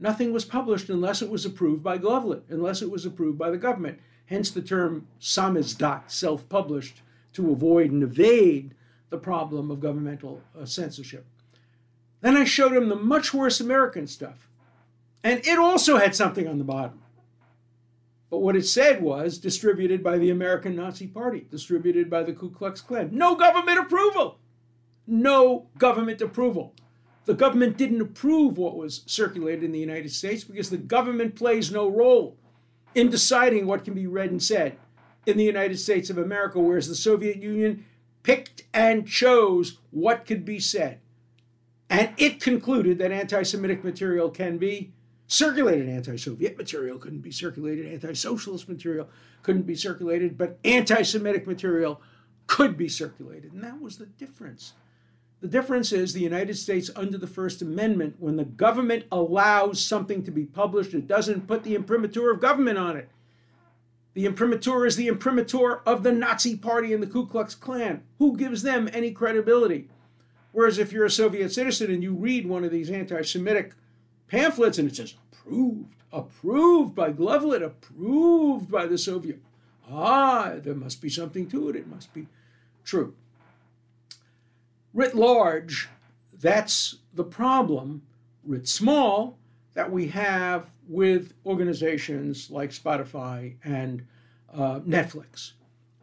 nothing 0.00 0.32
was 0.32 0.44
published 0.44 0.90
unless 0.90 1.22
it 1.22 1.30
was 1.30 1.46
approved 1.46 1.84
by 1.84 1.98
Glavlit, 1.98 2.42
unless 2.48 2.82
it 2.82 2.90
was 2.90 3.06
approved 3.06 3.38
by 3.38 3.50
the 3.50 3.58
government. 3.58 4.00
Hence 4.26 4.50
the 4.50 4.60
term 4.60 5.06
samizdat, 5.20 6.10
self 6.10 6.48
published, 6.48 7.02
to 7.34 7.52
avoid 7.52 7.92
and 7.92 8.02
evade 8.02 8.74
the 9.10 9.18
problem 9.18 9.70
of 9.70 9.80
governmental 9.80 10.40
uh, 10.58 10.64
censorship. 10.64 11.26
Then 12.20 12.36
I 12.36 12.44
showed 12.44 12.72
him 12.72 12.88
the 12.88 12.96
much 12.96 13.34
worse 13.34 13.60
American 13.60 14.06
stuff. 14.06 14.48
And 15.22 15.44
it 15.46 15.58
also 15.58 15.98
had 15.98 16.14
something 16.14 16.48
on 16.48 16.58
the 16.58 16.64
bottom. 16.64 17.00
But 18.30 18.38
what 18.38 18.56
it 18.56 18.66
said 18.66 19.02
was 19.02 19.38
distributed 19.38 20.04
by 20.04 20.18
the 20.18 20.30
American 20.30 20.76
Nazi 20.76 21.06
Party, 21.06 21.46
distributed 21.50 22.08
by 22.08 22.22
the 22.22 22.32
Ku 22.32 22.50
Klux 22.50 22.80
Klan. 22.80 23.10
No 23.12 23.34
government 23.34 23.80
approval. 23.80 24.38
No 25.06 25.66
government 25.78 26.22
approval. 26.22 26.72
The 27.24 27.34
government 27.34 27.76
didn't 27.76 28.00
approve 28.00 28.56
what 28.56 28.76
was 28.76 29.02
circulated 29.06 29.64
in 29.64 29.72
the 29.72 29.78
United 29.78 30.12
States 30.12 30.44
because 30.44 30.70
the 30.70 30.76
government 30.76 31.34
plays 31.34 31.70
no 31.70 31.88
role 31.88 32.36
in 32.94 33.10
deciding 33.10 33.66
what 33.66 33.84
can 33.84 33.94
be 33.94 34.06
read 34.06 34.30
and 34.30 34.42
said 34.42 34.76
in 35.26 35.36
the 35.36 35.44
United 35.44 35.78
States 35.78 36.08
of 36.08 36.18
America, 36.18 36.58
whereas 36.58 36.88
the 36.88 36.94
Soviet 36.94 37.36
Union 37.36 37.84
picked 38.22 38.62
and 38.72 39.06
chose 39.06 39.78
what 39.90 40.26
could 40.26 40.44
be 40.44 40.60
said. 40.60 41.00
And 41.88 42.10
it 42.16 42.40
concluded 42.40 42.98
that 42.98 43.10
anti 43.12 43.42
Semitic 43.42 43.82
material 43.82 44.30
can 44.30 44.58
be 44.58 44.92
circulated. 45.26 45.88
Anti 45.88 46.16
Soviet 46.16 46.56
material 46.56 46.98
couldn't 46.98 47.20
be 47.20 47.32
circulated, 47.32 47.86
anti 47.86 48.12
socialist 48.12 48.68
material 48.68 49.08
couldn't 49.42 49.62
be 49.62 49.74
circulated, 49.74 50.38
but 50.38 50.58
anti 50.64 51.02
Semitic 51.02 51.46
material 51.46 52.00
could 52.46 52.76
be 52.76 52.88
circulated. 52.88 53.52
And 53.52 53.62
that 53.62 53.80
was 53.80 53.98
the 53.98 54.06
difference. 54.06 54.74
The 55.40 55.48
difference 55.48 55.90
is 55.90 56.12
the 56.12 56.20
United 56.20 56.58
States, 56.58 56.90
under 56.94 57.16
the 57.16 57.26
First 57.26 57.62
Amendment, 57.62 58.16
when 58.18 58.36
the 58.36 58.44
government 58.44 59.04
allows 59.10 59.82
something 59.82 60.22
to 60.24 60.30
be 60.30 60.44
published, 60.44 60.92
it 60.92 61.06
doesn't 61.06 61.46
put 61.46 61.64
the 61.64 61.74
imprimatur 61.74 62.30
of 62.30 62.40
government 62.40 62.76
on 62.76 62.96
it. 62.96 63.08
The 64.14 64.26
imprimatur 64.26 64.86
is 64.86 64.96
the 64.96 65.08
imprimatur 65.08 65.82
of 65.86 66.02
the 66.02 66.12
Nazi 66.12 66.56
Party 66.56 66.92
and 66.92 67.02
the 67.02 67.06
Ku 67.06 67.26
Klux 67.26 67.54
Klan. 67.54 68.02
Who 68.18 68.36
gives 68.36 68.62
them 68.62 68.88
any 68.92 69.12
credibility? 69.12 69.88
Whereas 70.52 70.78
if 70.78 70.92
you're 70.92 71.04
a 71.04 71.10
Soviet 71.10 71.52
citizen 71.52 71.90
and 71.90 72.02
you 72.02 72.12
read 72.14 72.46
one 72.46 72.64
of 72.64 72.72
these 72.72 72.90
anti 72.90 73.22
Semitic 73.22 73.74
pamphlets 74.26 74.78
and 74.78 74.88
it 74.88 74.96
says 74.96 75.14
approved, 75.32 75.94
approved 76.12 76.94
by 76.94 77.12
Glavlit, 77.12 77.62
approved 77.62 78.70
by 78.70 78.86
the 78.86 78.98
Soviet, 78.98 79.40
ah, 79.88 80.54
there 80.56 80.74
must 80.74 81.00
be 81.00 81.08
something 81.08 81.48
to 81.48 81.68
it. 81.68 81.76
It 81.76 81.86
must 81.86 82.12
be 82.12 82.26
true. 82.84 83.14
Writ 84.92 85.14
large, 85.14 85.88
that's 86.40 86.96
the 87.14 87.22
problem, 87.22 88.02
writ 88.44 88.66
small, 88.66 89.38
that 89.74 89.90
we 89.90 90.08
have 90.08 90.70
with 90.88 91.34
organizations 91.46 92.50
like 92.50 92.70
Spotify 92.70 93.56
and 93.64 94.06
uh, 94.52 94.80
Netflix. 94.80 95.52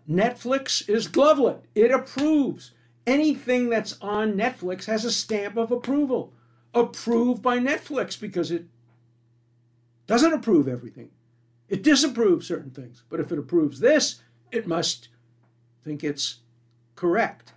Netflix 0.09 0.87
is 0.89 1.07
Glavlit. 1.07 1.61
It 1.75 1.91
approves. 1.91 2.71
Anything 3.05 3.69
that's 3.69 3.97
on 4.01 4.33
Netflix 4.33 4.85
has 4.85 5.05
a 5.05 5.11
stamp 5.11 5.57
of 5.57 5.71
approval. 5.71 6.33
Approved 6.73 7.41
by 7.41 7.59
Netflix 7.59 8.19
because 8.19 8.51
it 8.51 8.65
doesn't 10.05 10.33
approve 10.33 10.67
everything. 10.67 11.09
It 11.67 11.83
disapproves 11.83 12.47
certain 12.47 12.71
things. 12.71 13.03
But 13.09 13.19
if 13.19 13.31
it 13.31 13.39
approves 13.39 13.79
this, 13.79 14.21
it 14.51 14.67
must 14.67 15.09
think 15.83 16.03
it's 16.03 16.39
correct. 16.95 17.53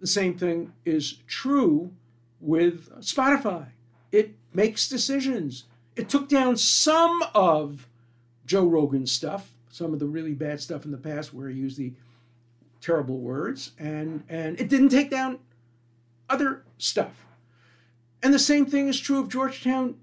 The 0.00 0.06
same 0.06 0.36
thing 0.36 0.72
is 0.84 1.18
true 1.26 1.92
with 2.40 2.90
Spotify. 3.00 3.68
It 4.12 4.34
makes 4.52 4.88
decisions 4.88 5.64
it 5.96 6.08
took 6.08 6.28
down 6.28 6.56
some 6.56 7.22
of 7.34 7.86
Joe 8.46 8.66
Rogan's 8.66 9.12
stuff, 9.12 9.52
some 9.70 9.92
of 9.92 9.98
the 9.98 10.06
really 10.06 10.32
bad 10.32 10.60
stuff 10.60 10.84
in 10.84 10.90
the 10.90 10.96
past 10.96 11.34
where 11.34 11.48
he 11.48 11.58
used 11.58 11.76
the 11.76 11.92
terrible 12.80 13.18
words, 13.18 13.72
and, 13.78 14.24
and 14.28 14.58
it 14.58 14.68
didn't 14.68 14.88
take 14.88 15.10
down 15.10 15.38
other 16.28 16.64
stuff. 16.78 17.26
And 18.22 18.32
the 18.32 18.38
same 18.38 18.66
thing 18.66 18.88
is 18.88 18.98
true 18.98 19.20
of 19.20 19.28
Georgetown 19.28 19.96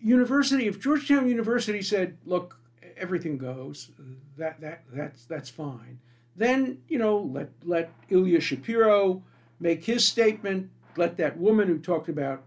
University. 0.00 0.66
If 0.66 0.80
Georgetown 0.80 1.28
University 1.28 1.82
said, 1.82 2.16
look, 2.24 2.58
everything 2.96 3.36
goes, 3.36 3.90
that, 4.38 4.60
that, 4.60 4.84
that's, 4.90 5.26
that's 5.26 5.50
fine, 5.50 5.98
then, 6.36 6.78
you 6.88 6.98
know, 6.98 7.18
let, 7.18 7.50
let 7.64 7.92
Ilya 8.08 8.40
Shapiro 8.40 9.22
make 9.58 9.84
his 9.84 10.06
statement, 10.06 10.70
let 10.96 11.18
that 11.18 11.36
woman 11.36 11.68
who 11.68 11.78
talked 11.78 12.08
about 12.08 12.42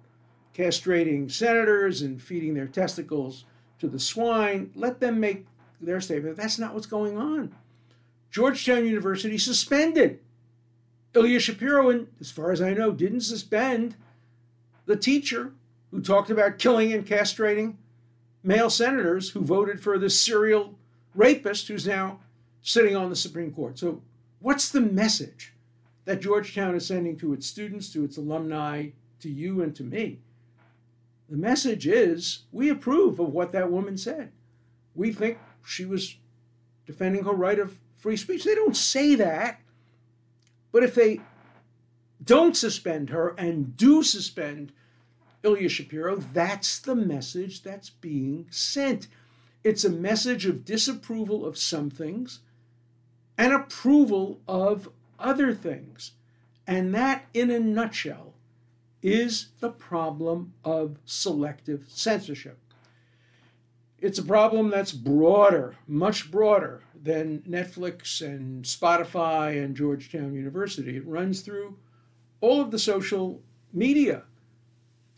castrating 0.53 1.31
senators 1.31 2.01
and 2.01 2.21
feeding 2.21 2.53
their 2.53 2.67
testicles 2.67 3.45
to 3.79 3.87
the 3.87 3.99
swine. 3.99 4.71
Let 4.75 4.99
them 4.99 5.19
make 5.19 5.45
their 5.81 5.99
statement. 5.99 6.37
That's 6.37 6.59
not 6.59 6.73
what's 6.73 6.85
going 6.85 7.17
on. 7.17 7.53
Georgetown 8.31 8.85
University 8.85 9.37
suspended 9.37 10.19
Ilya 11.15 11.39
Shapiro, 11.39 11.89
and 11.89 12.07
as 12.19 12.31
far 12.31 12.51
as 12.51 12.61
I 12.61 12.73
know, 12.73 12.91
didn't 12.91 13.21
suspend 13.21 13.95
the 14.85 14.95
teacher 14.95 15.51
who 15.91 16.01
talked 16.01 16.29
about 16.29 16.57
killing 16.57 16.91
and 16.91 17.05
castrating 17.05 17.75
male 18.41 18.69
senators 18.69 19.29
who 19.29 19.41
voted 19.41 19.79
for 19.79 19.99
this 19.99 20.19
serial 20.19 20.73
rapist 21.13 21.67
who's 21.67 21.87
now 21.87 22.19
sitting 22.63 22.95
on 22.95 23.09
the 23.09 23.15
Supreme 23.15 23.53
Court. 23.53 23.77
So, 23.77 24.01
what's 24.39 24.69
the 24.69 24.81
message 24.81 25.53
that 26.05 26.21
Georgetown 26.21 26.75
is 26.75 26.87
sending 26.87 27.15
to 27.17 27.33
its 27.33 27.45
students, 27.45 27.91
to 27.93 28.03
its 28.03 28.17
alumni, 28.17 28.89
to 29.19 29.29
you, 29.29 29.61
and 29.61 29.75
to 29.75 29.83
me? 29.83 30.19
The 31.29 31.37
message 31.37 31.87
is 31.87 32.39
we 32.51 32.69
approve 32.69 33.19
of 33.19 33.33
what 33.33 33.51
that 33.53 33.71
woman 33.71 33.97
said. 33.97 34.31
We 34.95 35.11
think 35.11 35.37
she 35.65 35.85
was 35.85 36.17
defending 36.85 37.23
her 37.23 37.31
right 37.31 37.59
of 37.59 37.79
free 37.97 38.17
speech. 38.17 38.43
They 38.43 38.55
don't 38.55 38.77
say 38.77 39.15
that. 39.15 39.59
But 40.71 40.83
if 40.83 40.95
they 40.95 41.21
don't 42.23 42.57
suspend 42.57 43.09
her 43.09 43.35
and 43.37 43.77
do 43.77 44.03
suspend 44.03 44.71
Ilya 45.43 45.69
Shapiro, 45.69 46.17
that's 46.17 46.79
the 46.79 46.95
message 46.95 47.63
that's 47.63 47.89
being 47.89 48.47
sent. 48.49 49.07
It's 49.63 49.85
a 49.85 49.89
message 49.89 50.45
of 50.45 50.65
disapproval 50.65 51.45
of 51.45 51.57
some 51.57 51.89
things 51.89 52.39
and 53.37 53.53
approval 53.53 54.39
of 54.47 54.89
other 55.19 55.53
things. 55.53 56.11
And 56.65 56.93
that, 56.95 57.25
in 57.33 57.49
a 57.49 57.59
nutshell, 57.59 58.32
is 59.03 59.49
the 59.59 59.69
problem 59.69 60.53
of 60.63 60.97
selective 61.05 61.85
censorship. 61.89 62.57
It's 63.99 64.19
a 64.19 64.23
problem 64.23 64.69
that's 64.69 64.91
broader, 64.91 65.75
much 65.87 66.31
broader 66.31 66.81
than 67.01 67.41
Netflix 67.41 68.21
and 68.21 68.65
Spotify 68.65 69.63
and 69.63 69.75
Georgetown 69.75 70.33
University. 70.33 70.97
It 70.97 71.05
runs 71.05 71.41
through 71.41 71.77
all 72.41 72.61
of 72.61 72.71
the 72.71 72.79
social 72.79 73.41
media. 73.71 74.23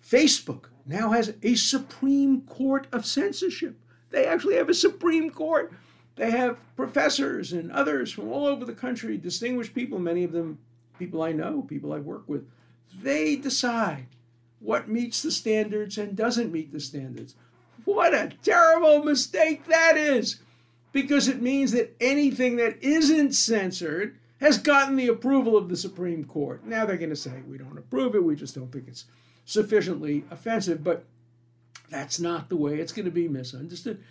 Facebook 0.03 0.65
now 0.85 1.11
has 1.11 1.33
a 1.41 1.55
Supreme 1.55 2.41
Court 2.41 2.87
of 2.91 3.05
censorship. 3.05 3.79
They 4.09 4.25
actually 4.25 4.55
have 4.55 4.69
a 4.69 4.73
Supreme 4.73 5.29
Court. 5.29 5.73
They 6.15 6.31
have 6.31 6.59
professors 6.75 7.53
and 7.53 7.71
others 7.71 8.11
from 8.11 8.31
all 8.31 8.45
over 8.45 8.65
the 8.65 8.73
country, 8.73 9.17
distinguished 9.17 9.73
people, 9.73 9.99
many 9.99 10.23
of 10.23 10.31
them 10.31 10.59
people 10.97 11.21
I 11.21 11.31
know, 11.31 11.63
people 11.63 11.91
I 11.91 11.99
work 11.99 12.23
with. 12.27 12.47
They 13.01 13.35
decide 13.35 14.07
what 14.59 14.89
meets 14.89 15.21
the 15.21 15.31
standards 15.31 15.97
and 15.97 16.15
doesn't 16.15 16.51
meet 16.51 16.71
the 16.71 16.79
standards. 16.79 17.35
What 17.83 18.13
a 18.13 18.31
terrible 18.43 19.03
mistake 19.03 19.65
that 19.67 19.95
is! 19.95 20.39
Because 20.91 21.27
it 21.27 21.41
means 21.41 21.71
that 21.73 21.95
anything 21.99 22.55
that 22.55 22.81
isn't 22.81 23.33
censored 23.33 24.17
has 24.39 24.57
gotten 24.57 24.95
the 24.95 25.07
approval 25.07 25.57
of 25.57 25.69
the 25.69 25.77
Supreme 25.77 26.23
Court. 26.23 26.65
Now 26.65 26.85
they're 26.85 26.97
going 26.97 27.09
to 27.09 27.15
say, 27.15 27.41
we 27.47 27.57
don't 27.57 27.77
approve 27.77 28.15
it, 28.15 28.23
we 28.23 28.35
just 28.35 28.55
don't 28.55 28.71
think 28.71 28.87
it's 28.87 29.05
sufficiently 29.45 30.23
offensive. 30.31 30.83
But 30.83 31.05
that's 31.89 32.19
not 32.19 32.49
the 32.49 32.55
way 32.55 32.79
it's 32.79 32.91
going 32.91 33.05
to 33.05 33.11
be 33.11 33.27
misunderstood. 33.27 34.03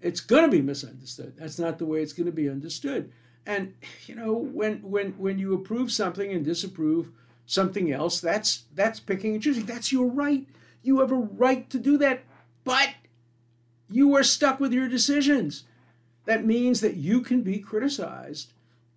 It's 0.00 0.20
going 0.20 0.44
to 0.44 0.50
be 0.50 0.62
misunderstood. 0.62 1.34
That's 1.36 1.58
not 1.58 1.78
the 1.78 1.86
way 1.86 2.02
it's 2.02 2.12
going 2.12 2.26
to 2.26 2.32
be 2.32 2.48
understood. 2.48 3.12
And 3.46 3.74
you 4.06 4.14
know, 4.14 4.32
when 4.32 4.82
when 4.82 5.12
when 5.12 5.38
you 5.38 5.54
approve 5.54 5.90
something 5.90 6.30
and 6.32 6.44
disapprove 6.44 7.10
something 7.48 7.90
else, 7.90 8.20
that's 8.20 8.64
that's 8.74 9.00
picking 9.00 9.34
and 9.34 9.42
choosing. 9.42 9.64
That's 9.64 9.90
your 9.90 10.06
right. 10.06 10.46
You 10.82 11.00
have 11.00 11.10
a 11.10 11.16
right 11.16 11.68
to 11.70 11.78
do 11.78 11.98
that. 11.98 12.22
But 12.62 12.90
you 13.90 14.14
are 14.14 14.22
stuck 14.22 14.60
with 14.60 14.72
your 14.72 14.86
decisions. 14.86 15.64
That 16.26 16.44
means 16.44 16.82
that 16.82 16.96
you 16.96 17.22
can 17.22 17.40
be 17.42 17.58
criticized 17.58 18.52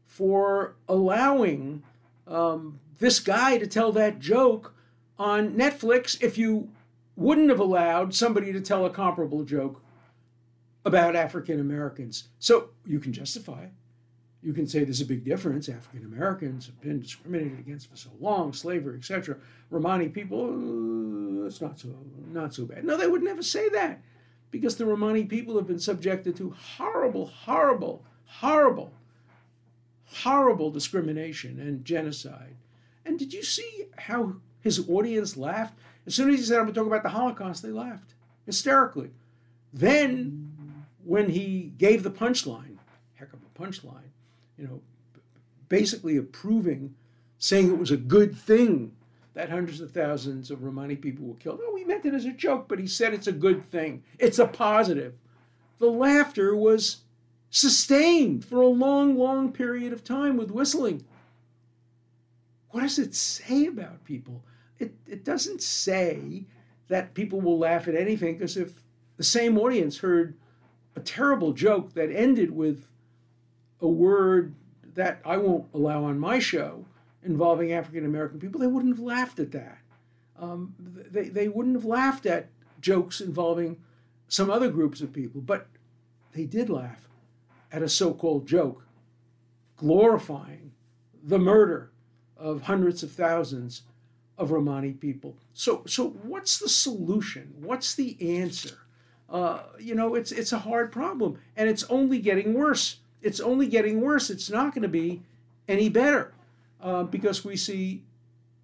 for 0.05 0.75
allowing 0.89 1.83
um, 2.27 2.79
this 2.99 3.19
guy 3.21 3.57
to 3.57 3.65
tell 3.65 3.93
that 3.93 4.19
joke 4.19 4.75
on 5.17 5.53
Netflix 5.53 6.21
if 6.21 6.37
you 6.37 6.69
wouldn't 7.15 7.49
have 7.49 7.59
allowed 7.59 8.13
somebody 8.13 8.51
to 8.51 8.59
tell 8.59 8.85
a 8.85 8.89
comparable 8.89 9.43
joke 9.43 9.81
about 10.83 11.15
African 11.15 11.59
Americans. 11.59 12.25
So 12.39 12.71
you 12.85 12.99
can 12.99 13.13
justify 13.13 13.63
it. 13.63 13.71
You 14.43 14.53
can 14.53 14.65
say 14.67 14.83
there's 14.83 15.01
a 15.01 15.05
big 15.05 15.23
difference. 15.23 15.69
African 15.69 16.03
Americans 16.05 16.65
have 16.65 16.81
been 16.81 16.99
discriminated 16.99 17.59
against 17.59 17.89
for 17.89 17.95
so 17.95 18.09
long, 18.19 18.53
slavery, 18.53 18.97
etc. 18.97 19.37
Romani 19.69 20.09
people, 20.09 21.43
uh, 21.43 21.45
it's 21.45 21.61
not 21.61 21.79
so 21.79 21.89
not 22.31 22.53
so 22.53 22.65
bad. 22.65 22.83
No, 22.83 22.97
they 22.97 23.07
would 23.07 23.23
never 23.23 23.43
say 23.43 23.69
that 23.69 24.01
because 24.49 24.75
the 24.75 24.85
Romani 24.85 25.25
people 25.25 25.55
have 25.57 25.67
been 25.67 25.79
subjected 25.79 26.35
to 26.37 26.51
horrible, 26.51 27.27
horrible, 27.27 28.03
horrible, 28.25 28.93
horrible 30.05 30.71
discrimination 30.71 31.59
and 31.59 31.85
genocide. 31.85 32.55
And 33.05 33.19
did 33.19 33.33
you 33.33 33.43
see 33.43 33.85
how 33.97 34.35
his 34.59 34.87
audience 34.89 35.37
laughed? 35.37 35.77
As 36.05 36.15
soon 36.15 36.29
as 36.29 36.39
he 36.39 36.45
said, 36.45 36.57
I'm 36.57 36.63
going 36.63 36.73
to 36.73 36.79
talk 36.79 36.87
about 36.87 37.03
the 37.03 37.09
Holocaust, 37.09 37.63
they 37.63 37.69
laughed 37.69 38.13
hysterically. 38.45 39.11
Then, 39.73 40.85
when 41.03 41.29
he 41.29 41.73
gave 41.77 42.03
the 42.03 42.11
punchline, 42.11 42.77
heck 43.15 43.33
of 43.33 43.39
a 43.43 43.59
punchline, 43.59 44.10
you 44.61 44.67
know, 44.67 44.81
basically 45.69 46.17
approving, 46.17 46.93
saying 47.39 47.69
it 47.69 47.79
was 47.79 47.89
a 47.89 47.97
good 47.97 48.37
thing 48.37 48.91
that 49.33 49.49
hundreds 49.49 49.81
of 49.81 49.91
thousands 49.91 50.51
of 50.51 50.63
Romani 50.63 50.95
people 50.95 51.25
were 51.25 51.35
killed. 51.35 51.59
Oh, 51.63 51.75
he 51.75 51.83
meant 51.83 52.05
it 52.05 52.13
as 52.13 52.25
a 52.25 52.31
joke, 52.31 52.67
but 52.67 52.77
he 52.77 52.85
said 52.85 53.13
it's 53.13 53.27
a 53.27 53.31
good 53.31 53.65
thing. 53.65 54.03
It's 54.19 54.37
a 54.37 54.45
positive. 54.45 55.15
The 55.79 55.89
laughter 55.89 56.55
was 56.55 56.97
sustained 57.49 58.45
for 58.45 58.61
a 58.61 58.67
long, 58.67 59.17
long 59.17 59.51
period 59.51 59.93
of 59.93 60.03
time 60.03 60.37
with 60.37 60.51
whistling. 60.51 61.05
What 62.69 62.81
does 62.81 62.99
it 62.99 63.15
say 63.15 63.65
about 63.65 64.03
people? 64.03 64.43
It, 64.77 64.93
it 65.07 65.23
doesn't 65.23 65.63
say 65.63 66.45
that 66.87 67.15
people 67.15 67.41
will 67.41 67.57
laugh 67.57 67.87
at 67.87 67.95
anything 67.95 68.37
because 68.37 68.57
if 68.57 68.83
the 69.17 69.23
same 69.23 69.57
audience 69.57 69.97
heard 69.97 70.37
a 70.95 70.99
terrible 70.99 71.53
joke 71.53 71.93
that 71.93 72.11
ended 72.11 72.51
with 72.51 72.90
a 73.81 73.87
word 73.87 74.53
that 74.93 75.19
I 75.25 75.37
won't 75.37 75.65
allow 75.73 76.03
on 76.05 76.19
my 76.19 76.39
show 76.39 76.85
involving 77.23 77.71
African 77.71 78.05
American 78.05 78.39
people, 78.39 78.59
they 78.59 78.67
wouldn't 78.67 78.95
have 78.95 79.03
laughed 79.03 79.39
at 79.39 79.51
that. 79.51 79.79
Um, 80.39 80.73
they, 80.79 81.29
they 81.29 81.47
wouldn't 81.47 81.75
have 81.75 81.85
laughed 81.85 82.25
at 82.25 82.47
jokes 82.79 83.21
involving 83.21 83.77
some 84.27 84.49
other 84.49 84.69
groups 84.69 85.01
of 85.01 85.13
people, 85.13 85.41
but 85.41 85.67
they 86.33 86.45
did 86.45 86.69
laugh 86.69 87.07
at 87.71 87.83
a 87.83 87.89
so 87.89 88.13
called 88.13 88.47
joke 88.47 88.83
glorifying 89.77 90.71
the 91.23 91.39
murder 91.39 91.91
of 92.37 92.63
hundreds 92.63 93.03
of 93.03 93.11
thousands 93.11 93.83
of 94.37 94.51
Romani 94.51 94.93
people. 94.93 95.37
So, 95.53 95.83
so 95.85 96.09
what's 96.23 96.59
the 96.59 96.69
solution? 96.69 97.53
What's 97.59 97.93
the 97.93 98.17
answer? 98.39 98.79
Uh, 99.29 99.63
you 99.79 99.95
know, 99.95 100.15
it's 100.15 100.31
it's 100.31 100.51
a 100.51 100.59
hard 100.59 100.91
problem, 100.91 101.39
and 101.55 101.69
it's 101.69 101.83
only 101.83 102.19
getting 102.19 102.53
worse. 102.53 102.97
It's 103.21 103.39
only 103.39 103.67
getting 103.67 104.01
worse. 104.01 104.29
It's 104.29 104.49
not 104.49 104.73
going 104.73 104.81
to 104.83 104.87
be 104.87 105.21
any 105.67 105.89
better 105.89 106.33
uh, 106.81 107.03
because 107.03 107.45
we 107.45 107.55
see 107.55 108.03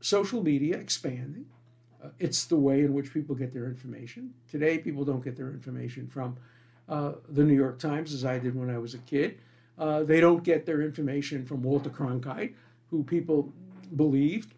social 0.02 0.44
media 0.44 0.78
expanding. 0.78 1.46
Uh, 2.04 2.10
it's 2.20 2.46
the 2.46 2.56
way 2.56 2.82
in 2.82 2.94
which 2.94 3.14
people 3.14 3.36
get 3.36 3.54
their 3.54 3.66
information. 3.66 4.34
Today, 4.50 4.78
people 4.78 5.04
don't 5.04 5.24
get 5.24 5.36
their 5.36 5.50
information 5.50 6.08
from 6.08 6.38
uh, 6.90 7.14
the 7.30 7.44
New 7.44 7.56
York 7.56 7.80
Times 7.80 8.14
as 8.14 8.26
I 8.26 8.40
did 8.40 8.56
when 8.56 8.70
I 8.70 8.78
was 8.78 8.94
a 8.94 9.00
kid. 9.00 9.40
Uh, 9.78 10.04
they 10.04 10.20
don't 10.20 10.44
get 10.44 10.66
their 10.66 10.82
information 10.82 11.46
from 11.46 11.62
Walter 11.62 11.90
Cronkite, 11.90 12.54
who 12.90 13.04
people 13.04 13.52
believed. 13.96 14.54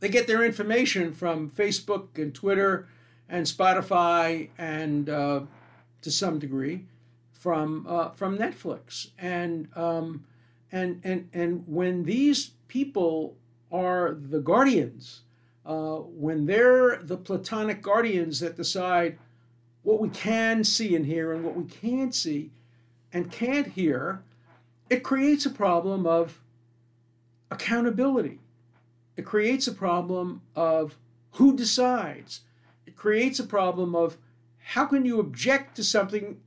They 0.00 0.08
get 0.08 0.26
their 0.26 0.44
information 0.44 1.12
from 1.12 1.50
Facebook 1.50 2.16
and 2.16 2.34
Twitter 2.34 2.88
and 3.28 3.46
Spotify 3.46 4.50
and 4.58 5.08
uh, 5.08 5.40
to 6.02 6.10
some 6.10 6.38
degree 6.38 6.84
from 7.38 7.86
uh, 7.88 8.10
from 8.10 8.38
Netflix. 8.38 9.10
And 9.18 9.68
um, 9.76 10.24
and 10.72 11.00
and 11.04 11.28
and 11.32 11.64
when 11.66 12.04
these 12.04 12.50
people 12.68 13.36
are 13.70 14.14
the 14.14 14.40
guardians, 14.40 15.22
uh, 15.64 15.96
when 15.96 16.46
they're 16.46 16.98
the 17.02 17.16
platonic 17.16 17.82
guardians 17.82 18.40
that 18.40 18.56
decide 18.56 19.18
what 19.82 20.00
we 20.00 20.08
can 20.08 20.64
see 20.64 20.96
and 20.96 21.06
hear 21.06 21.32
and 21.32 21.44
what 21.44 21.54
we 21.54 21.64
can't 21.64 22.14
see 22.14 22.50
and 23.12 23.30
can't 23.30 23.68
hear, 23.68 24.22
it 24.90 25.02
creates 25.02 25.46
a 25.46 25.50
problem 25.50 26.06
of 26.06 26.40
accountability. 27.50 28.40
It 29.16 29.24
creates 29.24 29.66
a 29.66 29.72
problem 29.72 30.42
of 30.54 30.96
who 31.32 31.56
decides. 31.56 32.40
It 32.86 32.96
creates 32.96 33.38
a 33.38 33.44
problem 33.44 33.94
of 33.94 34.16
how 34.58 34.86
can 34.86 35.04
you 35.04 35.20
object 35.20 35.76
to 35.76 35.84
something 35.84 36.40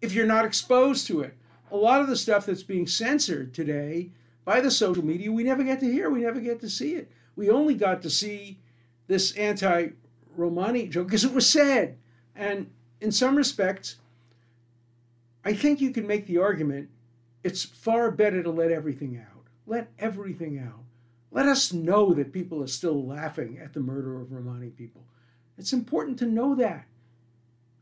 if 0.00 0.12
you're 0.12 0.26
not 0.26 0.44
exposed 0.44 1.06
to 1.08 1.20
it? 1.20 1.34
A 1.70 1.76
lot 1.76 2.00
of 2.00 2.06
the 2.06 2.16
stuff 2.16 2.46
that's 2.46 2.62
being 2.62 2.86
censored 2.86 3.52
today 3.52 4.10
by 4.44 4.60
the 4.60 4.70
social 4.70 5.04
media, 5.04 5.30
we 5.30 5.44
never 5.44 5.62
get 5.62 5.80
to 5.80 5.92
hear, 5.92 6.08
we 6.08 6.22
never 6.22 6.40
get 6.40 6.60
to 6.60 6.70
see 6.70 6.94
it. 6.94 7.10
We 7.36 7.50
only 7.50 7.74
got 7.74 8.02
to 8.02 8.10
see 8.10 8.58
this 9.06 9.32
anti 9.32 9.90
Romani 10.36 10.88
joke 10.88 11.08
because 11.08 11.24
it 11.24 11.32
was 11.32 11.48
said. 11.48 11.98
And 12.34 12.70
in 13.00 13.12
some 13.12 13.36
respects, 13.36 13.96
I 15.44 15.52
think 15.52 15.80
you 15.80 15.90
can 15.90 16.06
make 16.06 16.26
the 16.26 16.38
argument 16.38 16.88
it's 17.44 17.64
far 17.64 18.10
better 18.10 18.42
to 18.42 18.50
let 18.50 18.70
everything 18.70 19.16
out. 19.18 19.44
Let 19.66 19.90
everything 19.98 20.58
out. 20.58 20.84
Let 21.30 21.46
us 21.46 21.72
know 21.72 22.14
that 22.14 22.32
people 22.32 22.62
are 22.62 22.68
still 22.68 23.04
laughing 23.04 23.58
at 23.62 23.72
the 23.72 23.80
murder 23.80 24.20
of 24.20 24.32
Romani 24.32 24.70
people. 24.70 25.02
It's 25.56 25.72
important 25.72 26.18
to 26.20 26.26
know 26.26 26.54
that 26.56 26.86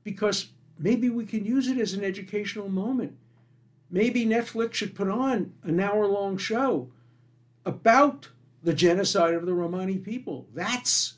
because 0.03 0.51
maybe 0.79 1.09
we 1.11 1.25
can 1.25 1.45
use 1.45 1.69
it 1.69 1.79
as 1.79 1.95
an 1.95 2.05
educational 2.05 2.69
moment. 2.69 3.17
Maybe 3.91 4.27
Netflix 4.27 4.75
should 4.75 4.95
put 4.95 5.09
on 5.09 5.53
an 5.63 5.81
hour 5.81 6.07
long 6.07 6.37
show 6.37 6.91
about 7.65 8.31
the 8.63 8.75
genocide 8.75 9.35
of 9.35 9.47
the 9.47 9.55
Romani 9.55 9.99
people. 9.99 10.47
That's 10.53 11.15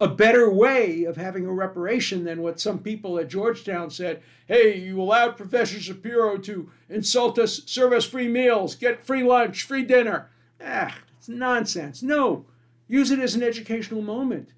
a 0.00 0.08
better 0.08 0.50
way 0.50 1.04
of 1.04 1.16
having 1.16 1.46
a 1.46 1.52
reparation 1.52 2.24
than 2.24 2.42
what 2.42 2.60
some 2.60 2.78
people 2.80 3.18
at 3.18 3.28
Georgetown 3.28 3.90
said. 3.90 4.22
Hey, 4.46 4.78
you 4.78 5.00
allowed 5.00 5.36
Professor 5.36 5.80
Shapiro 5.80 6.36
to 6.38 6.70
insult 6.90 7.38
us, 7.38 7.62
serve 7.66 7.92
us 7.92 8.04
free 8.04 8.28
meals, 8.28 8.74
get 8.74 9.04
free 9.04 9.22
lunch, 9.22 9.62
free 9.62 9.82
dinner. 9.82 10.30
Ah, 10.62 10.98
it's 11.16 11.28
nonsense. 11.28 12.02
No, 12.02 12.44
use 12.88 13.10
it 13.10 13.18
as 13.18 13.34
an 13.34 13.42
educational 13.42 14.02
moment. 14.02 14.50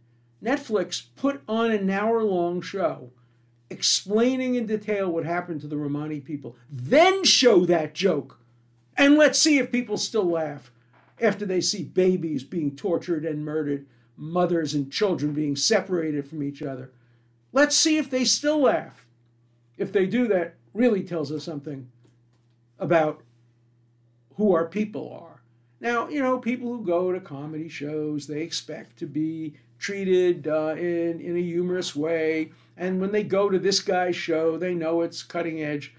Netflix 0.42 1.06
put 1.14 1.42
on 1.48 1.70
an 1.70 1.90
hour 1.90 2.22
long 2.22 2.60
show 2.60 3.10
explaining 3.70 4.54
in 4.54 4.66
detail 4.66 5.10
what 5.10 5.24
happened 5.24 5.60
to 5.60 5.66
the 5.66 5.76
Romani 5.76 6.20
people. 6.20 6.56
Then 6.70 7.24
show 7.24 7.64
that 7.66 7.94
joke. 7.94 8.38
And 8.96 9.16
let's 9.16 9.38
see 9.38 9.58
if 9.58 9.72
people 9.72 9.96
still 9.96 10.24
laugh 10.24 10.70
after 11.20 11.44
they 11.46 11.60
see 11.60 11.84
babies 11.84 12.44
being 12.44 12.76
tortured 12.76 13.24
and 13.24 13.44
murdered, 13.44 13.86
mothers 14.16 14.74
and 14.74 14.90
children 14.90 15.32
being 15.32 15.56
separated 15.56 16.28
from 16.28 16.42
each 16.42 16.62
other. 16.62 16.90
Let's 17.52 17.76
see 17.76 17.98
if 17.98 18.10
they 18.10 18.24
still 18.24 18.60
laugh. 18.60 19.06
If 19.76 19.92
they 19.92 20.06
do, 20.06 20.28
that 20.28 20.54
really 20.74 21.02
tells 21.02 21.32
us 21.32 21.44
something 21.44 21.90
about 22.78 23.22
who 24.36 24.54
our 24.54 24.66
people 24.66 25.12
are. 25.12 25.42
Now, 25.80 26.08
you 26.08 26.22
know, 26.22 26.38
people 26.38 26.68
who 26.68 26.84
go 26.84 27.12
to 27.12 27.20
comedy 27.20 27.68
shows, 27.68 28.26
they 28.26 28.42
expect 28.42 28.98
to 28.98 29.06
be 29.06 29.54
treated 29.78 30.48
uh, 30.48 30.74
in, 30.76 31.20
in 31.20 31.36
a 31.36 31.42
humorous 31.42 31.94
way. 31.94 32.52
And 32.76 33.00
when 33.00 33.12
they 33.12 33.22
go 33.22 33.48
to 33.48 33.58
this 33.58 33.80
guy's 33.80 34.16
show, 34.16 34.58
they 34.58 34.74
know 34.74 35.00
it's 35.00 35.22
cutting 35.22 35.62
edge 35.62 35.94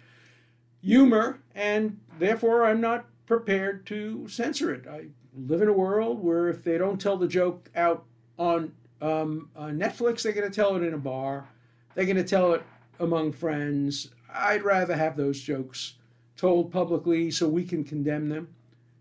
humor, 0.81 1.41
and 1.55 1.99
therefore 2.19 2.63
I'm 2.63 2.79
not 2.79 3.05
prepared 3.25 3.85
to 3.87 4.27
censor 4.27 4.73
it. 4.73 4.87
I 4.87 5.07
live 5.35 5.61
in 5.61 5.67
a 5.67 5.73
world 5.73 6.23
where 6.23 6.47
if 6.49 6.63
they 6.63 6.77
don't 6.77 7.01
tell 7.01 7.17
the 7.17 7.27
joke 7.27 7.69
out 7.75 8.05
on, 8.37 8.71
um, 9.01 9.49
on 9.55 9.77
Netflix, 9.77 10.21
they're 10.21 10.31
going 10.33 10.49
to 10.49 10.55
tell 10.55 10.75
it 10.75 10.83
in 10.83 10.93
a 10.93 10.99
bar, 10.99 11.49
they're 11.95 12.05
going 12.05 12.17
to 12.17 12.23
tell 12.23 12.53
it 12.53 12.63
among 12.99 13.31
friends. 13.33 14.11
I'd 14.33 14.63
rather 14.63 14.95
have 14.95 15.17
those 15.17 15.41
jokes 15.41 15.95
told 16.35 16.71
publicly 16.71 17.31
so 17.31 17.47
we 17.47 17.65
can 17.65 17.83
condemn 17.83 18.29
them 18.29 18.47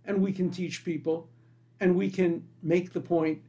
and 0.06 0.22
we 0.22 0.32
can 0.32 0.50
teach 0.50 0.84
people 0.84 1.28
and 1.80 1.94
we 1.94 2.10
can 2.10 2.42
make 2.62 2.92
the 2.92 3.00
point 3.00 3.42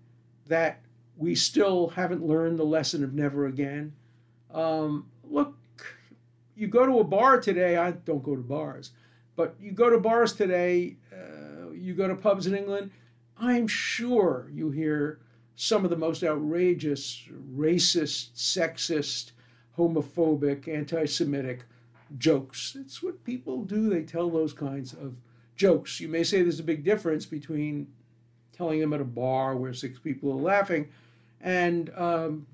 that 0.47 0.81
we 1.15 1.33
still 1.33 1.89
haven't 1.89 2.25
learned 2.25 2.59
the 2.59 2.65
lesson 2.65 3.03
of 3.03 3.13
never 3.13 3.47
again. 3.47 3.93
Um, 4.57 5.05
look, 5.29 5.55
you 6.55 6.67
go 6.67 6.85
to 6.85 6.99
a 6.99 7.03
bar 7.03 7.39
today, 7.39 7.77
I 7.77 7.91
don't 7.91 8.23
go 8.23 8.35
to 8.35 8.41
bars, 8.41 8.91
but 9.35 9.55
you 9.59 9.71
go 9.71 9.89
to 9.89 9.99
bars 9.99 10.33
today, 10.33 10.97
uh, 11.13 11.71
you 11.71 11.93
go 11.93 12.07
to 12.07 12.15
pubs 12.15 12.47
in 12.47 12.55
England, 12.55 12.89
I'm 13.37 13.67
sure 13.67 14.49
you 14.51 14.71
hear 14.71 15.19
some 15.55 15.83
of 15.83 15.91
the 15.91 15.95
most 15.95 16.23
outrageous, 16.23 17.23
racist, 17.55 18.33
sexist, 18.33 19.31
homophobic, 19.77 20.67
anti 20.67 21.05
Semitic 21.05 21.65
jokes. 22.17 22.75
It's 22.79 23.03
what 23.03 23.23
people 23.23 23.63
do. 23.63 23.89
They 23.89 24.01
tell 24.01 24.31
those 24.31 24.53
kinds 24.53 24.93
of 24.93 25.17
jokes. 25.55 25.99
You 25.99 26.07
may 26.07 26.23
say 26.23 26.41
there's 26.41 26.59
a 26.59 26.63
big 26.63 26.83
difference 26.83 27.27
between 27.27 27.87
telling 28.55 28.79
them 28.79 28.93
at 28.93 29.01
a 29.01 29.05
bar 29.05 29.55
where 29.55 29.73
six 29.73 29.99
people 29.99 30.31
are 30.31 30.41
laughing 30.41 30.89
and 31.41 31.91
um, 31.95 32.47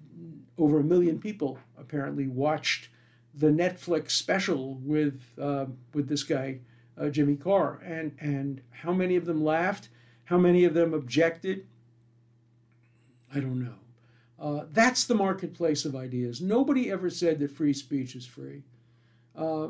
over 0.58 0.80
a 0.80 0.84
million 0.84 1.20
people 1.20 1.58
apparently 1.78 2.28
watched 2.28 2.89
the 3.34 3.48
Netflix 3.48 4.12
special 4.12 4.76
with 4.84 5.22
uh, 5.42 5.66
with 5.94 6.08
this 6.08 6.24
guy 6.24 6.60
uh, 6.98 7.10
Jimmy 7.10 7.36
Carr, 7.36 7.80
and 7.84 8.16
and 8.20 8.62
how 8.72 8.94
many 8.94 9.16
of 9.16 9.26
them 9.26 9.44
laughed, 9.44 9.89
how 10.26 10.38
many 10.38 10.63
of 10.66 10.74
them 10.74 10.94
objected. 10.94 11.66
I 13.34 13.39
don't 13.39 13.63
know. 13.63 13.76
Uh, 14.39 14.66
that's 14.72 15.06
the 15.06 15.16
marketplace 15.16 15.86
of 15.86 15.96
ideas. 15.96 16.42
Nobody 16.42 16.92
ever 16.92 17.10
said 17.10 17.39
that 17.39 17.52
free 17.52 17.74
speech 17.74 18.16
is 18.16 18.26
free. 18.26 18.62
Uh, 19.36 19.70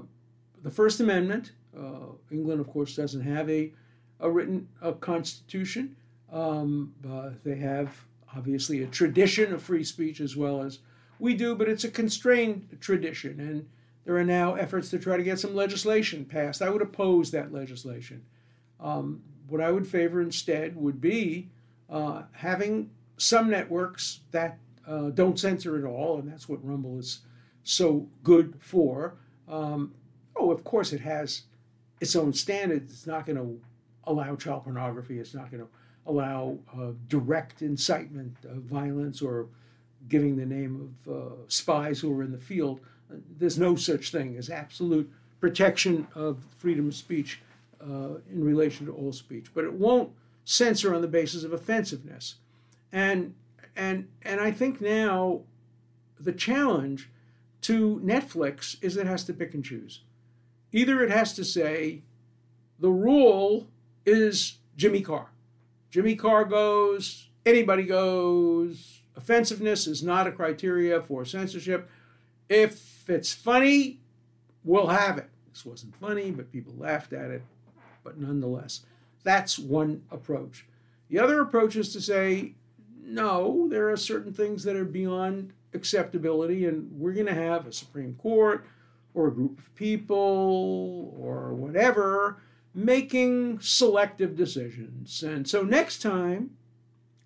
the 0.63 0.71
First 0.71 0.99
Amendment, 0.99 1.51
uh, 1.77 2.07
England, 2.31 2.59
of 2.59 2.67
course, 2.67 2.95
doesn't 2.95 3.21
have 3.21 3.49
a, 3.49 3.71
a 4.19 4.29
written 4.29 4.67
a 4.81 4.93
constitution. 4.93 5.95
Um, 6.31 6.93
they 7.43 7.55
have 7.55 8.03
obviously 8.35 8.83
a 8.83 8.87
tradition 8.87 9.53
of 9.53 9.61
free 9.61 9.83
speech 9.83 10.19
as 10.19 10.35
well 10.35 10.61
as 10.61 10.79
we 11.19 11.33
do, 11.33 11.55
but 11.55 11.69
it's 11.69 11.83
a 11.83 11.89
constrained 11.89 12.77
tradition. 12.81 13.39
And 13.39 13.67
there 14.05 14.17
are 14.17 14.23
now 14.23 14.55
efforts 14.55 14.89
to 14.89 14.99
try 14.99 15.17
to 15.17 15.23
get 15.23 15.39
some 15.39 15.55
legislation 15.55 16.25
passed. 16.25 16.61
I 16.61 16.69
would 16.69 16.81
oppose 16.81 17.31
that 17.31 17.53
legislation. 17.53 18.23
Um, 18.79 19.21
what 19.47 19.61
I 19.61 19.71
would 19.71 19.87
favor 19.87 20.21
instead 20.21 20.75
would 20.75 20.99
be 20.99 21.49
uh, 21.89 22.23
having 22.31 22.89
some 23.17 23.49
networks 23.49 24.21
that 24.31 24.57
uh, 24.87 25.09
don't 25.09 25.39
censor 25.39 25.77
at 25.77 25.85
all, 25.85 26.19
and 26.19 26.29
that's 26.29 26.49
what 26.49 26.65
Rumble 26.65 26.99
is 26.99 27.19
so 27.63 28.07
good 28.23 28.55
for. 28.59 29.15
Um, 29.47 29.93
oh, 30.35 30.51
of 30.51 30.63
course, 30.63 30.91
it 30.91 31.01
has 31.01 31.43
its 32.01 32.15
own 32.15 32.33
standards. 32.33 32.91
It's 32.91 33.07
not 33.07 33.25
going 33.25 33.37
to 33.37 33.61
allow 34.05 34.35
child 34.35 34.63
pornography. 34.63 35.19
It's 35.19 35.33
not 35.33 35.51
going 35.51 35.63
to 35.63 35.69
allow 36.05 36.57
uh, 36.77 36.91
direct 37.07 37.61
incitement 37.61 38.35
of 38.45 38.63
violence 38.63 39.21
or 39.21 39.47
giving 40.09 40.35
the 40.35 40.45
name 40.45 40.93
of 41.07 41.13
uh, 41.13 41.35
spies 41.47 41.99
who 41.99 42.17
are 42.17 42.23
in 42.23 42.31
the 42.31 42.37
field. 42.37 42.79
There's 43.37 43.57
no 43.57 43.75
such 43.75 44.11
thing 44.11 44.35
as 44.37 44.49
absolute 44.49 45.11
protection 45.39 46.07
of 46.15 46.39
freedom 46.57 46.87
of 46.87 46.95
speech 46.95 47.41
uh, 47.81 48.15
in 48.31 48.43
relation 48.43 48.85
to 48.85 48.93
all 48.93 49.11
speech, 49.11 49.47
but 49.53 49.63
it 49.63 49.73
won't 49.73 50.11
censor 50.45 50.93
on 50.93 51.01
the 51.01 51.07
basis 51.07 51.43
of 51.43 51.53
offensiveness. 51.53 52.35
And 52.91 53.35
and 53.75 54.07
and 54.21 54.39
I 54.39 54.51
think 54.51 54.81
now 54.81 55.41
the 56.19 56.31
challenge 56.31 57.09
to 57.61 57.99
Netflix 58.03 58.77
is 58.81 58.97
it 58.97 59.07
has 59.07 59.23
to 59.25 59.33
pick 59.33 59.53
and 59.53 59.63
choose. 59.63 60.01
Either 60.71 61.03
it 61.03 61.11
has 61.11 61.33
to 61.33 61.45
say 61.45 62.01
the 62.79 62.89
rule 62.89 63.67
is 64.05 64.57
Jimmy 64.75 65.01
Carr. 65.01 65.29
Jimmy 65.93 66.15
Carr 66.15 66.43
goes, 66.43 67.27
anybody 67.45 67.83
goes, 67.83 69.03
offensiveness 69.15 69.85
is 69.85 70.01
not 70.01 70.25
a 70.25 70.31
criteria 70.31 70.99
for 70.99 71.23
censorship. 71.23 71.87
If 72.49 73.07
it's 73.07 73.31
funny, 73.31 73.99
we'll 74.63 74.87
have 74.87 75.19
it. 75.19 75.29
This 75.51 75.63
wasn't 75.63 75.95
funny, 75.97 76.31
but 76.31 76.51
people 76.51 76.73
laughed 76.79 77.13
at 77.13 77.29
it. 77.29 77.43
But 78.03 78.17
nonetheless, 78.17 78.81
that's 79.23 79.59
one 79.59 80.01
approach. 80.09 80.65
The 81.09 81.19
other 81.19 81.39
approach 81.41 81.75
is 81.75 81.93
to 81.93 82.01
say, 82.01 82.55
no, 83.03 83.67
there 83.69 83.91
are 83.91 83.97
certain 83.97 84.33
things 84.33 84.63
that 84.63 84.75
are 84.75 84.85
beyond 84.85 85.53
acceptability, 85.75 86.65
and 86.65 86.91
we're 86.91 87.13
going 87.13 87.27
to 87.27 87.35
have 87.35 87.67
a 87.67 87.71
Supreme 87.71 88.15
Court 88.15 88.65
or 89.13 89.27
a 89.27 89.31
group 89.31 89.59
of 89.59 89.75
people 89.75 91.13
or 91.19 91.53
whatever 91.53 92.41
making 92.73 93.59
selective 93.59 94.35
decisions. 94.35 95.21
And 95.23 95.47
so 95.47 95.63
next 95.63 96.01
time, 96.01 96.51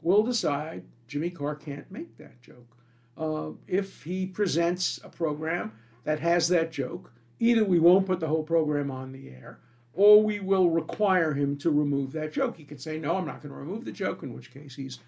we'll 0.01 0.23
decide 0.23 0.83
Jimmy 1.07 1.29
Carr 1.29 1.55
can't 1.55 1.89
make 1.91 2.17
that 2.17 2.41
joke. 2.41 2.77
Uh, 3.17 3.51
if 3.67 4.03
he 4.03 4.25
presents 4.25 4.99
a 5.03 5.09
program 5.09 5.71
that 6.03 6.19
has 6.19 6.47
that 6.49 6.71
joke, 6.71 7.11
either 7.39 7.63
we 7.63 7.79
won't 7.79 8.05
put 8.05 8.19
the 8.19 8.27
whole 8.27 8.43
program 8.43 8.91
on 8.91 9.11
the 9.11 9.29
air 9.29 9.59
or 9.93 10.21
we 10.21 10.39
will 10.39 10.69
require 10.69 11.33
him 11.33 11.57
to 11.57 11.71
remove 11.71 12.11
that 12.11 12.31
joke. 12.31 12.55
He 12.55 12.63
could 12.63 12.79
say, 12.79 12.99
No, 12.99 13.17
I'm 13.17 13.25
not 13.25 13.41
going 13.41 13.51
to 13.51 13.59
remove 13.59 13.83
the 13.83 13.91
joke, 13.91 14.21
in 14.21 14.33
which 14.33 14.53
case 14.53 14.75
he's 14.75 14.99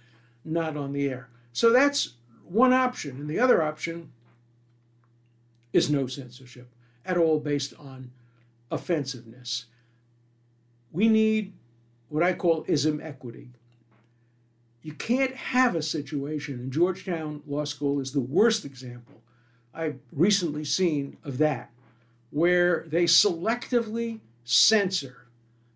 not 0.44 0.76
on 0.76 0.94
the 0.94 1.08
air. 1.08 1.30
So 1.54 1.72
that's 1.72 2.14
one 2.44 2.74
option. 2.74 3.18
And 3.18 3.30
the 3.30 3.40
other 3.40 3.62
option 3.62 4.12
is 5.72 5.90
no 5.90 6.08
censorship 6.08 6.74
at 7.06 7.18
all 7.18 7.40
based 7.40 7.74
on 7.78 8.12
offensiveness. 8.72 9.66
We 10.92 11.08
need 11.08 11.54
what 12.10 12.24
I 12.24 12.34
call 12.34 12.66
ism 12.68 13.00
equity. 13.02 13.50
You 14.82 14.94
can't 14.94 15.36
have 15.36 15.76
a 15.76 15.82
situation, 15.82 16.56
and 16.56 16.72
Georgetown 16.72 17.44
Law 17.46 17.66
School 17.66 18.00
is 18.00 18.12
the 18.12 18.20
worst 18.20 18.66
example 18.66 19.22
I've 19.74 20.00
recently 20.12 20.64
seen 20.64 21.18
of 21.24 21.38
that, 21.38 21.72
where 22.32 22.86
they 22.88 23.04
selectively 23.04 24.20
censor 24.44 25.28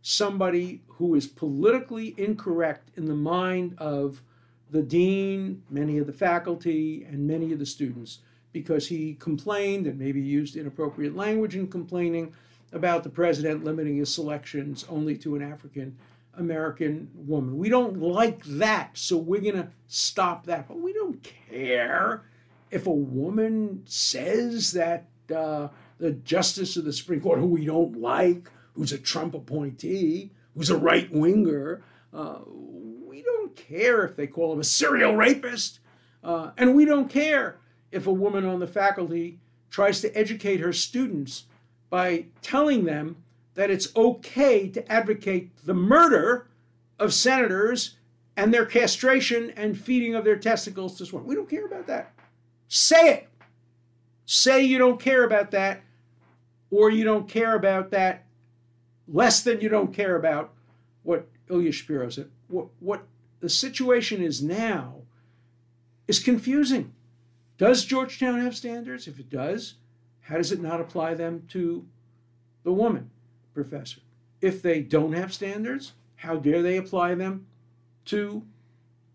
somebody 0.01 0.81
who 0.87 1.15
is 1.15 1.27
politically 1.27 2.13
incorrect 2.17 2.89
in 2.97 3.05
the 3.05 3.15
mind 3.15 3.75
of 3.77 4.21
the 4.71 4.81
dean, 4.81 5.61
many 5.69 5.99
of 5.99 6.07
the 6.07 6.13
faculty, 6.13 7.05
and 7.05 7.27
many 7.27 7.53
of 7.53 7.59
the 7.59 7.65
students 7.65 8.19
because 8.51 8.87
he 8.87 9.15
complained 9.15 9.87
and 9.87 9.99
maybe 9.99 10.21
used 10.21 10.55
inappropriate 10.55 11.15
language 11.15 11.55
in 11.55 11.67
complaining 11.67 12.33
about 12.73 13.03
the 13.03 13.09
president 13.09 13.63
limiting 13.63 13.97
his 13.97 14.13
selections 14.13 14.85
only 14.89 15.15
to 15.17 15.35
an 15.35 15.41
African 15.41 15.97
American 16.35 17.11
woman. 17.13 17.57
We 17.59 17.69
don't 17.69 17.99
like 17.99 18.43
that, 18.45 18.97
so 18.97 19.17
we're 19.17 19.41
going 19.41 19.53
to 19.53 19.69
stop 19.87 20.47
that. 20.47 20.67
But 20.67 20.79
we 20.79 20.91
don't 20.91 21.25
care 21.49 22.23
if 22.71 22.87
a 22.87 22.91
woman 22.91 23.83
says 23.85 24.71
that 24.71 25.05
uh, 25.33 25.67
the 25.99 26.11
justice 26.11 26.75
of 26.75 26.85
the 26.85 26.93
Supreme 26.93 27.21
Court, 27.21 27.39
who 27.39 27.45
we 27.45 27.65
don't 27.65 28.01
like, 28.01 28.49
who's 28.73 28.91
a 28.91 28.97
Trump 28.97 29.35
appointee, 29.35 30.31
who's 30.55 30.71
a 30.71 30.77
right 30.77 31.11
winger, 31.11 31.83
uh, 32.11 32.39
we 32.47 33.21
don't 33.21 33.55
care 33.55 34.03
if 34.03 34.15
they 34.15 34.25
call 34.25 34.53
him 34.53 34.59
a 34.59 34.63
serial 34.63 35.15
rapist. 35.15 35.79
Uh, 36.23 36.51
and 36.57 36.75
we 36.75 36.85
don't 36.85 37.09
care 37.09 37.59
if 37.91 38.07
a 38.07 38.11
woman 38.11 38.43
on 38.43 38.59
the 38.59 38.67
faculty 38.67 39.39
tries 39.69 40.01
to 40.01 40.17
educate 40.17 40.59
her 40.59 40.73
students 40.73 41.45
by 41.93 42.25
telling 42.41 42.85
them 42.85 43.15
that 43.53 43.69
it's 43.69 43.95
okay 43.95 44.67
to 44.67 44.91
advocate 44.91 45.51
the 45.63 45.75
murder 45.75 46.47
of 46.97 47.13
senators 47.13 47.97
and 48.35 48.51
their 48.51 48.65
castration 48.65 49.51
and 49.55 49.79
feeding 49.79 50.15
of 50.15 50.25
their 50.25 50.35
testicles 50.35 50.97
to 50.97 51.05
swarm. 51.05 51.27
We 51.27 51.35
don't 51.35 51.47
care 51.47 51.67
about 51.67 51.85
that. 51.85 52.11
Say 52.67 53.09
it. 53.09 53.29
Say 54.25 54.63
you 54.63 54.79
don't 54.79 54.99
care 54.99 55.23
about 55.23 55.51
that, 55.51 55.83
or 56.71 56.89
you 56.89 57.03
don't 57.03 57.29
care 57.29 57.55
about 57.55 57.91
that 57.91 58.25
less 59.07 59.43
than 59.43 59.61
you 59.61 59.69
don't 59.69 59.93
care 59.93 60.15
about 60.15 60.51
what 61.03 61.27
Ilya 61.47 61.73
Shapiro 61.73 62.09
said. 62.09 62.31
What, 62.47 62.69
what 62.79 63.03
the 63.39 63.49
situation 63.49 64.19
is 64.19 64.41
now 64.41 64.95
is 66.07 66.17
confusing. 66.17 66.91
Does 67.59 67.85
Georgetown 67.85 68.41
have 68.41 68.55
standards? 68.55 69.07
If 69.07 69.19
it 69.19 69.29
does, 69.29 69.75
how 70.23 70.37
does 70.37 70.51
it 70.51 70.61
not 70.61 70.81
apply 70.81 71.13
them 71.13 71.43
to 71.49 71.85
the 72.63 72.73
woman 72.73 73.09
professor? 73.53 74.01
If 74.41 74.61
they 74.61 74.81
don't 74.81 75.13
have 75.13 75.33
standards, 75.33 75.93
how 76.17 76.37
dare 76.37 76.61
they 76.61 76.77
apply 76.77 77.15
them 77.15 77.47
to 78.05 78.43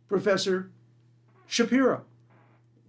Professor 0.08 0.70
Shapiro? 1.46 2.04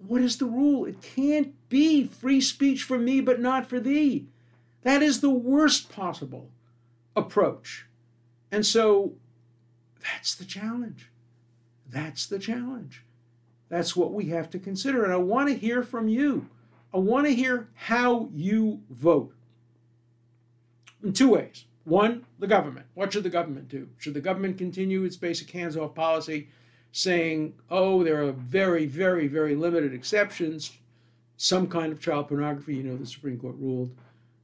What 0.08 0.22
is 0.22 0.38
the 0.38 0.46
rule? 0.46 0.86
It 0.86 1.02
can't 1.02 1.54
be 1.70 2.06
free 2.06 2.42
speech 2.42 2.84
for 2.84 2.98
me, 2.98 3.20
but 3.22 3.40
not 3.40 3.68
for 3.68 3.80
thee. 3.80 4.28
That 4.84 5.02
is 5.02 5.20
the 5.20 5.30
worst 5.30 5.90
possible 5.90 6.50
approach. 7.16 7.86
And 8.52 8.66
so 8.66 9.14
that's 10.02 10.36
the 10.36 10.46
challenge. 10.46 11.10
That's 11.90 12.26
the 12.26 12.40
challenge. 12.40 13.04
That's 13.68 13.96
what 13.96 14.14
we 14.14 14.26
have 14.28 14.50
to 14.52 14.60
consider. 14.60 15.04
And 15.04 15.14
I 15.14 15.18
want 15.18 15.50
to 15.50 15.56
hear 15.56 15.84
from 15.84 16.08
you. 16.08 16.48
I 16.94 16.98
want 16.98 17.28
to 17.28 17.34
hear 17.34 17.70
how 17.76 18.30
you 18.34 18.82
vote 18.90 19.34
in 21.04 21.14
two 21.14 21.30
ways. 21.30 21.66
One, 21.84 22.26
the 22.40 22.48
government. 22.48 22.88
What 22.94 23.14
should 23.14 23.24
the 23.24 23.30
government 23.30 23.68
do? 23.68 23.88
Should 23.98 24.14
the 24.14 24.22
government 24.22 24.58
continue 24.58 25.04
its 25.04 25.18
basic 25.18 25.50
hands 25.50 25.78
off 25.78 25.96
policy, 25.96 26.50
saying, 26.92 27.54
oh, 27.70 28.04
there 28.04 28.24
are 28.24 28.32
very, 28.32 28.86
very, 28.86 29.28
very 29.28 29.56
limited 29.56 29.94
exceptions, 29.94 30.78
some 31.38 31.68
kind 31.68 31.92
of 31.92 32.00
child 32.00 32.28
pornography? 32.28 32.76
You 32.76 32.84
know, 32.84 32.98
the 32.98 33.06
Supreme 33.06 33.40
Court 33.40 33.56
ruled 33.60 33.96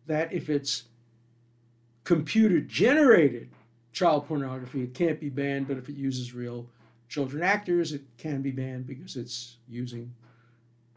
that 0.07 0.31
if 0.31 0.49
it's 0.49 0.83
computer 2.03 2.59
generated 2.59 3.49
child 3.91 4.27
pornography, 4.27 4.83
it 4.83 4.93
can't 4.93 5.19
be 5.19 5.29
banned, 5.29 5.67
but 5.67 5.77
if 5.77 5.89
it 5.89 5.95
uses 5.95 6.33
real 6.33 6.67
children 7.09 7.43
actors, 7.43 7.93
it 7.93 8.01
can 8.17 8.41
be 8.41 8.51
banned 8.51 8.87
because 8.87 9.15
it's 9.15 9.57
using 9.67 10.13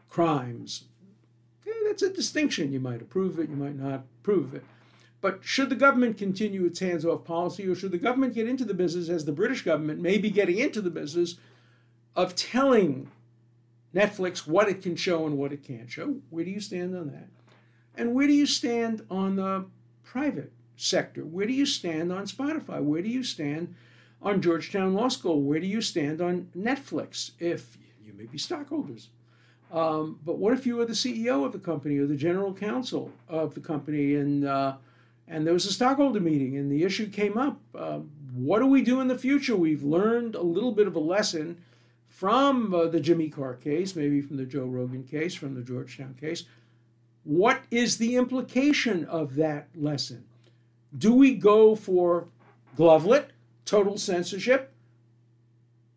crimes. 0.09 0.85
That's 1.89 2.03
a 2.03 2.13
distinction. 2.13 2.71
You 2.71 2.79
might 2.79 3.01
approve 3.01 3.39
it, 3.39 3.49
you 3.49 3.55
might 3.55 3.75
not 3.75 4.03
approve 4.21 4.53
it. 4.53 4.63
But 5.21 5.39
should 5.41 5.71
the 5.71 5.75
government 5.75 6.19
continue 6.19 6.65
its 6.65 6.79
hands 6.79 7.03
off 7.03 7.25
policy, 7.25 7.67
or 7.67 7.73
should 7.73 7.91
the 7.91 7.97
government 7.97 8.35
get 8.35 8.47
into 8.47 8.63
the 8.63 8.75
business, 8.75 9.09
as 9.09 9.25
the 9.25 9.31
British 9.31 9.63
government 9.63 9.99
may 9.99 10.19
be 10.19 10.29
getting 10.29 10.59
into 10.59 10.81
the 10.81 10.91
business, 10.91 11.37
of 12.15 12.35
telling 12.35 13.09
Netflix 13.93 14.45
what 14.45 14.69
it 14.69 14.83
can 14.83 14.95
show 14.95 15.25
and 15.25 15.35
what 15.35 15.51
it 15.51 15.63
can't 15.63 15.89
show? 15.89 16.17
Where 16.29 16.45
do 16.45 16.51
you 16.51 16.61
stand 16.61 16.95
on 16.95 17.07
that? 17.07 17.27
And 17.95 18.13
where 18.13 18.27
do 18.27 18.33
you 18.33 18.45
stand 18.45 19.03
on 19.09 19.37
the 19.37 19.65
private 20.03 20.53
sector? 20.75 21.25
Where 21.25 21.47
do 21.47 21.53
you 21.53 21.65
stand 21.65 22.13
on 22.13 22.27
Spotify? 22.27 22.83
Where 22.83 23.01
do 23.01 23.09
you 23.09 23.23
stand 23.23 23.73
on 24.21 24.43
Georgetown 24.43 24.93
Law 24.93 25.07
School? 25.07 25.41
Where 25.41 25.59
do 25.59 25.65
you 25.65 25.81
stand 25.81 26.21
on 26.21 26.49
Netflix? 26.55 27.31
If 27.39 27.79
you 28.05 28.13
may 28.13 28.25
be 28.25 28.37
stockholders. 28.37 29.09
Um, 29.71 30.19
but 30.25 30.37
what 30.37 30.53
if 30.53 30.65
you 30.65 30.77
were 30.77 30.85
the 30.85 30.93
CEO 30.93 31.45
of 31.45 31.51
the 31.51 31.59
company 31.59 31.97
or 31.97 32.07
the 32.07 32.15
general 32.15 32.53
counsel 32.53 33.11
of 33.27 33.53
the 33.53 33.61
company 33.61 34.15
and 34.15 34.45
uh, 34.45 34.75
and 35.27 35.45
there 35.45 35.53
was 35.53 35.65
a 35.65 35.73
stockholder 35.73 36.19
meeting 36.19 36.57
and 36.57 36.71
the 36.71 36.83
issue 36.83 37.07
came 37.07 37.37
up. 37.37 37.59
Uh, 37.75 37.99
what 38.33 38.59
do 38.59 38.65
we 38.65 38.81
do 38.81 38.99
in 38.99 39.07
the 39.07 39.17
future? 39.17 39.55
We've 39.55 39.83
learned 39.83 40.35
a 40.35 40.41
little 40.41 40.71
bit 40.71 40.87
of 40.87 40.95
a 40.95 40.99
lesson 40.99 41.61
from 42.07 42.73
uh, 42.73 42.87
the 42.87 42.99
Jimmy 42.99 43.29
Carr 43.29 43.53
case, 43.53 43.95
maybe 43.95 44.21
from 44.21 44.37
the 44.37 44.45
Joe 44.45 44.65
Rogan 44.65 45.03
case, 45.03 45.35
from 45.35 45.53
the 45.53 45.61
Georgetown 45.61 46.15
case. 46.19 46.45
What 47.23 47.61
is 47.69 47.97
the 47.97 48.15
implication 48.15 49.05
of 49.05 49.35
that 49.35 49.67
lesson? 49.75 50.25
Do 50.97 51.13
we 51.13 51.35
go 51.35 51.75
for 51.75 52.27
Glavlit, 52.77 53.27
total 53.65 53.97
censorship? 53.97 54.73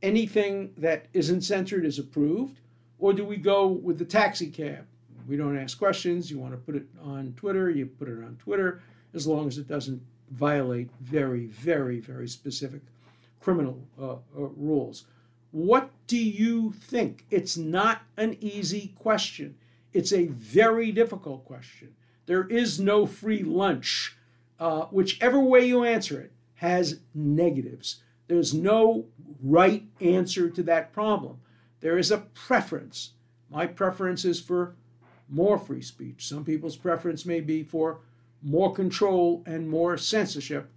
Anything 0.02 0.74
that 0.76 1.06
isn't 1.14 1.42
censored 1.42 1.86
is 1.86 1.98
approved? 1.98 2.58
Or 3.02 3.12
do 3.12 3.24
we 3.24 3.36
go 3.36 3.66
with 3.66 3.98
the 3.98 4.04
taxi 4.04 4.48
cab? 4.48 4.86
We 5.26 5.36
don't 5.36 5.58
ask 5.58 5.76
questions. 5.76 6.30
You 6.30 6.38
want 6.38 6.52
to 6.52 6.56
put 6.56 6.76
it 6.76 6.86
on 7.02 7.34
Twitter, 7.36 7.68
you 7.68 7.86
put 7.86 8.06
it 8.06 8.22
on 8.24 8.36
Twitter 8.36 8.80
as 9.12 9.26
long 9.26 9.48
as 9.48 9.58
it 9.58 9.66
doesn't 9.66 10.00
violate 10.30 10.88
very, 11.00 11.46
very, 11.46 11.98
very 11.98 12.28
specific 12.28 12.80
criminal 13.40 13.82
uh, 14.00 14.12
uh, 14.12 14.18
rules. 14.34 15.04
What 15.50 15.90
do 16.06 16.16
you 16.16 16.72
think? 16.72 17.26
It's 17.28 17.56
not 17.56 18.02
an 18.16 18.36
easy 18.40 18.94
question. 18.96 19.56
It's 19.92 20.12
a 20.12 20.26
very 20.26 20.92
difficult 20.92 21.44
question. 21.44 21.96
There 22.26 22.46
is 22.46 22.78
no 22.78 23.04
free 23.04 23.42
lunch. 23.42 24.16
Uh, 24.60 24.82
whichever 24.92 25.40
way 25.40 25.66
you 25.66 25.82
answer 25.82 26.20
it 26.20 26.30
has 26.54 27.00
negatives. 27.16 27.96
There's 28.28 28.54
no 28.54 29.06
right 29.42 29.82
answer 30.00 30.48
to 30.50 30.62
that 30.62 30.92
problem. 30.92 31.40
There 31.82 31.98
is 31.98 32.10
a 32.10 32.18
preference. 32.18 33.10
My 33.50 33.66
preference 33.66 34.24
is 34.24 34.40
for 34.40 34.74
more 35.28 35.58
free 35.58 35.82
speech. 35.82 36.26
Some 36.26 36.44
people's 36.44 36.76
preference 36.76 37.26
may 37.26 37.40
be 37.40 37.62
for 37.62 37.98
more 38.42 38.72
control, 38.72 39.42
and 39.46 39.68
more 39.68 39.96
censorship. 39.96 40.68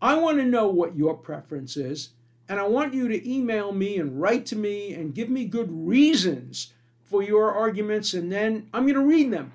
I 0.00 0.14
want 0.14 0.38
to 0.38 0.44
know 0.44 0.68
what 0.68 0.96
your 0.96 1.14
preference 1.14 1.76
is, 1.76 2.10
and 2.48 2.58
I 2.58 2.66
want 2.66 2.94
you 2.94 3.06
to 3.08 3.30
email 3.30 3.72
me 3.72 3.98
and 3.98 4.20
write 4.20 4.46
to 4.46 4.56
me 4.56 4.94
and 4.94 5.14
give 5.14 5.28
me 5.28 5.44
good 5.44 5.68
reasons 5.70 6.72
for 7.04 7.22
your 7.22 7.52
arguments, 7.52 8.14
and 8.14 8.32
then 8.32 8.68
I'm 8.72 8.84
going 8.84 8.94
to 8.94 9.04
read 9.04 9.30
them 9.30 9.52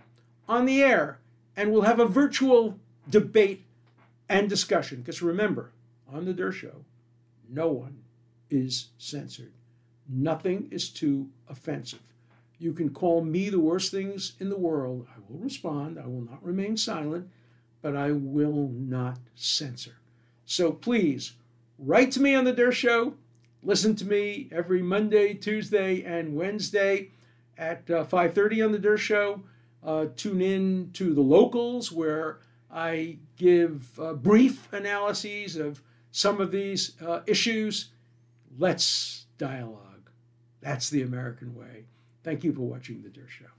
on 0.48 0.66
the 0.66 0.84
air, 0.84 1.18
and 1.56 1.72
we'll 1.72 1.82
have 1.82 2.00
a 2.00 2.06
virtual 2.06 2.78
debate 3.10 3.64
and 4.30 4.48
discussion. 4.48 5.00
Because 5.00 5.22
remember, 5.22 5.72
on 6.12 6.26
the 6.26 6.34
Dershow, 6.34 6.84
no 7.50 7.70
one 7.70 8.04
is 8.50 8.90
censored. 8.98 9.52
Nothing 10.08 10.68
is 10.72 10.90
too 10.90 11.30
offensive. 11.50 12.02
You 12.58 12.74
can 12.74 12.90
call 12.90 13.24
me 13.24 13.50
the 13.50 13.60
worst 13.60 13.92
things 13.92 14.34
in 14.40 14.50
the 14.50 14.58
world. 14.58 15.08
I 15.10 15.20
will 15.28 15.40
respond. 15.40 16.00
I 16.00 16.08
will 16.08 16.22
not 16.22 16.44
remain 16.44 16.78
silent, 16.78 17.30
but 17.82 17.96
I 17.96 18.12
will 18.12 18.70
not 18.74 19.20
censor. 19.36 19.98
So 20.46 20.72
please 20.72 21.34
write 21.78 22.12
to 22.12 22.22
me 22.22 22.36
on 22.36 22.46
the 22.46 22.54
Dershow. 22.54 23.14
Listen 23.64 23.96
to 23.96 24.06
me 24.06 24.48
every 24.52 24.82
Monday, 24.82 25.34
Tuesday, 25.34 26.04
and 26.04 26.36
Wednesday 26.36 27.10
at 27.58 27.90
uh, 27.90 28.06
5:30 28.06 28.66
on 28.66 28.72
the 28.72 28.80
Dershow. 28.80 29.42
Uh, 29.84 30.08
tune 30.16 30.42
in 30.42 30.92
to 30.94 31.14
the 31.14 31.22
locals 31.22 31.92
where 31.92 32.40
I 32.72 33.18
give 33.38 34.00
uh, 34.00 34.14
brief 34.14 34.72
analyses 34.74 35.56
of 35.56 35.82
some 36.12 36.40
of 36.42 36.52
these 36.52 37.00
uh, 37.02 37.22
issues. 37.28 37.90
Let's 38.58 39.26
dialogue. 39.38 39.95
That's 40.66 40.90
the 40.90 41.04
American 41.04 41.54
way. 41.54 41.86
Thank 42.24 42.44
you 42.44 42.52
for 42.52 42.62
watching 42.62 43.04
The 43.04 43.10
Dershow. 43.10 43.52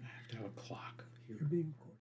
I 0.00 0.06
have 0.06 0.28
to 0.28 0.36
have 0.36 0.46
a 0.46 0.50
clock 0.50 1.02
here. 1.26 1.38
You're 1.40 1.48
being 1.48 1.74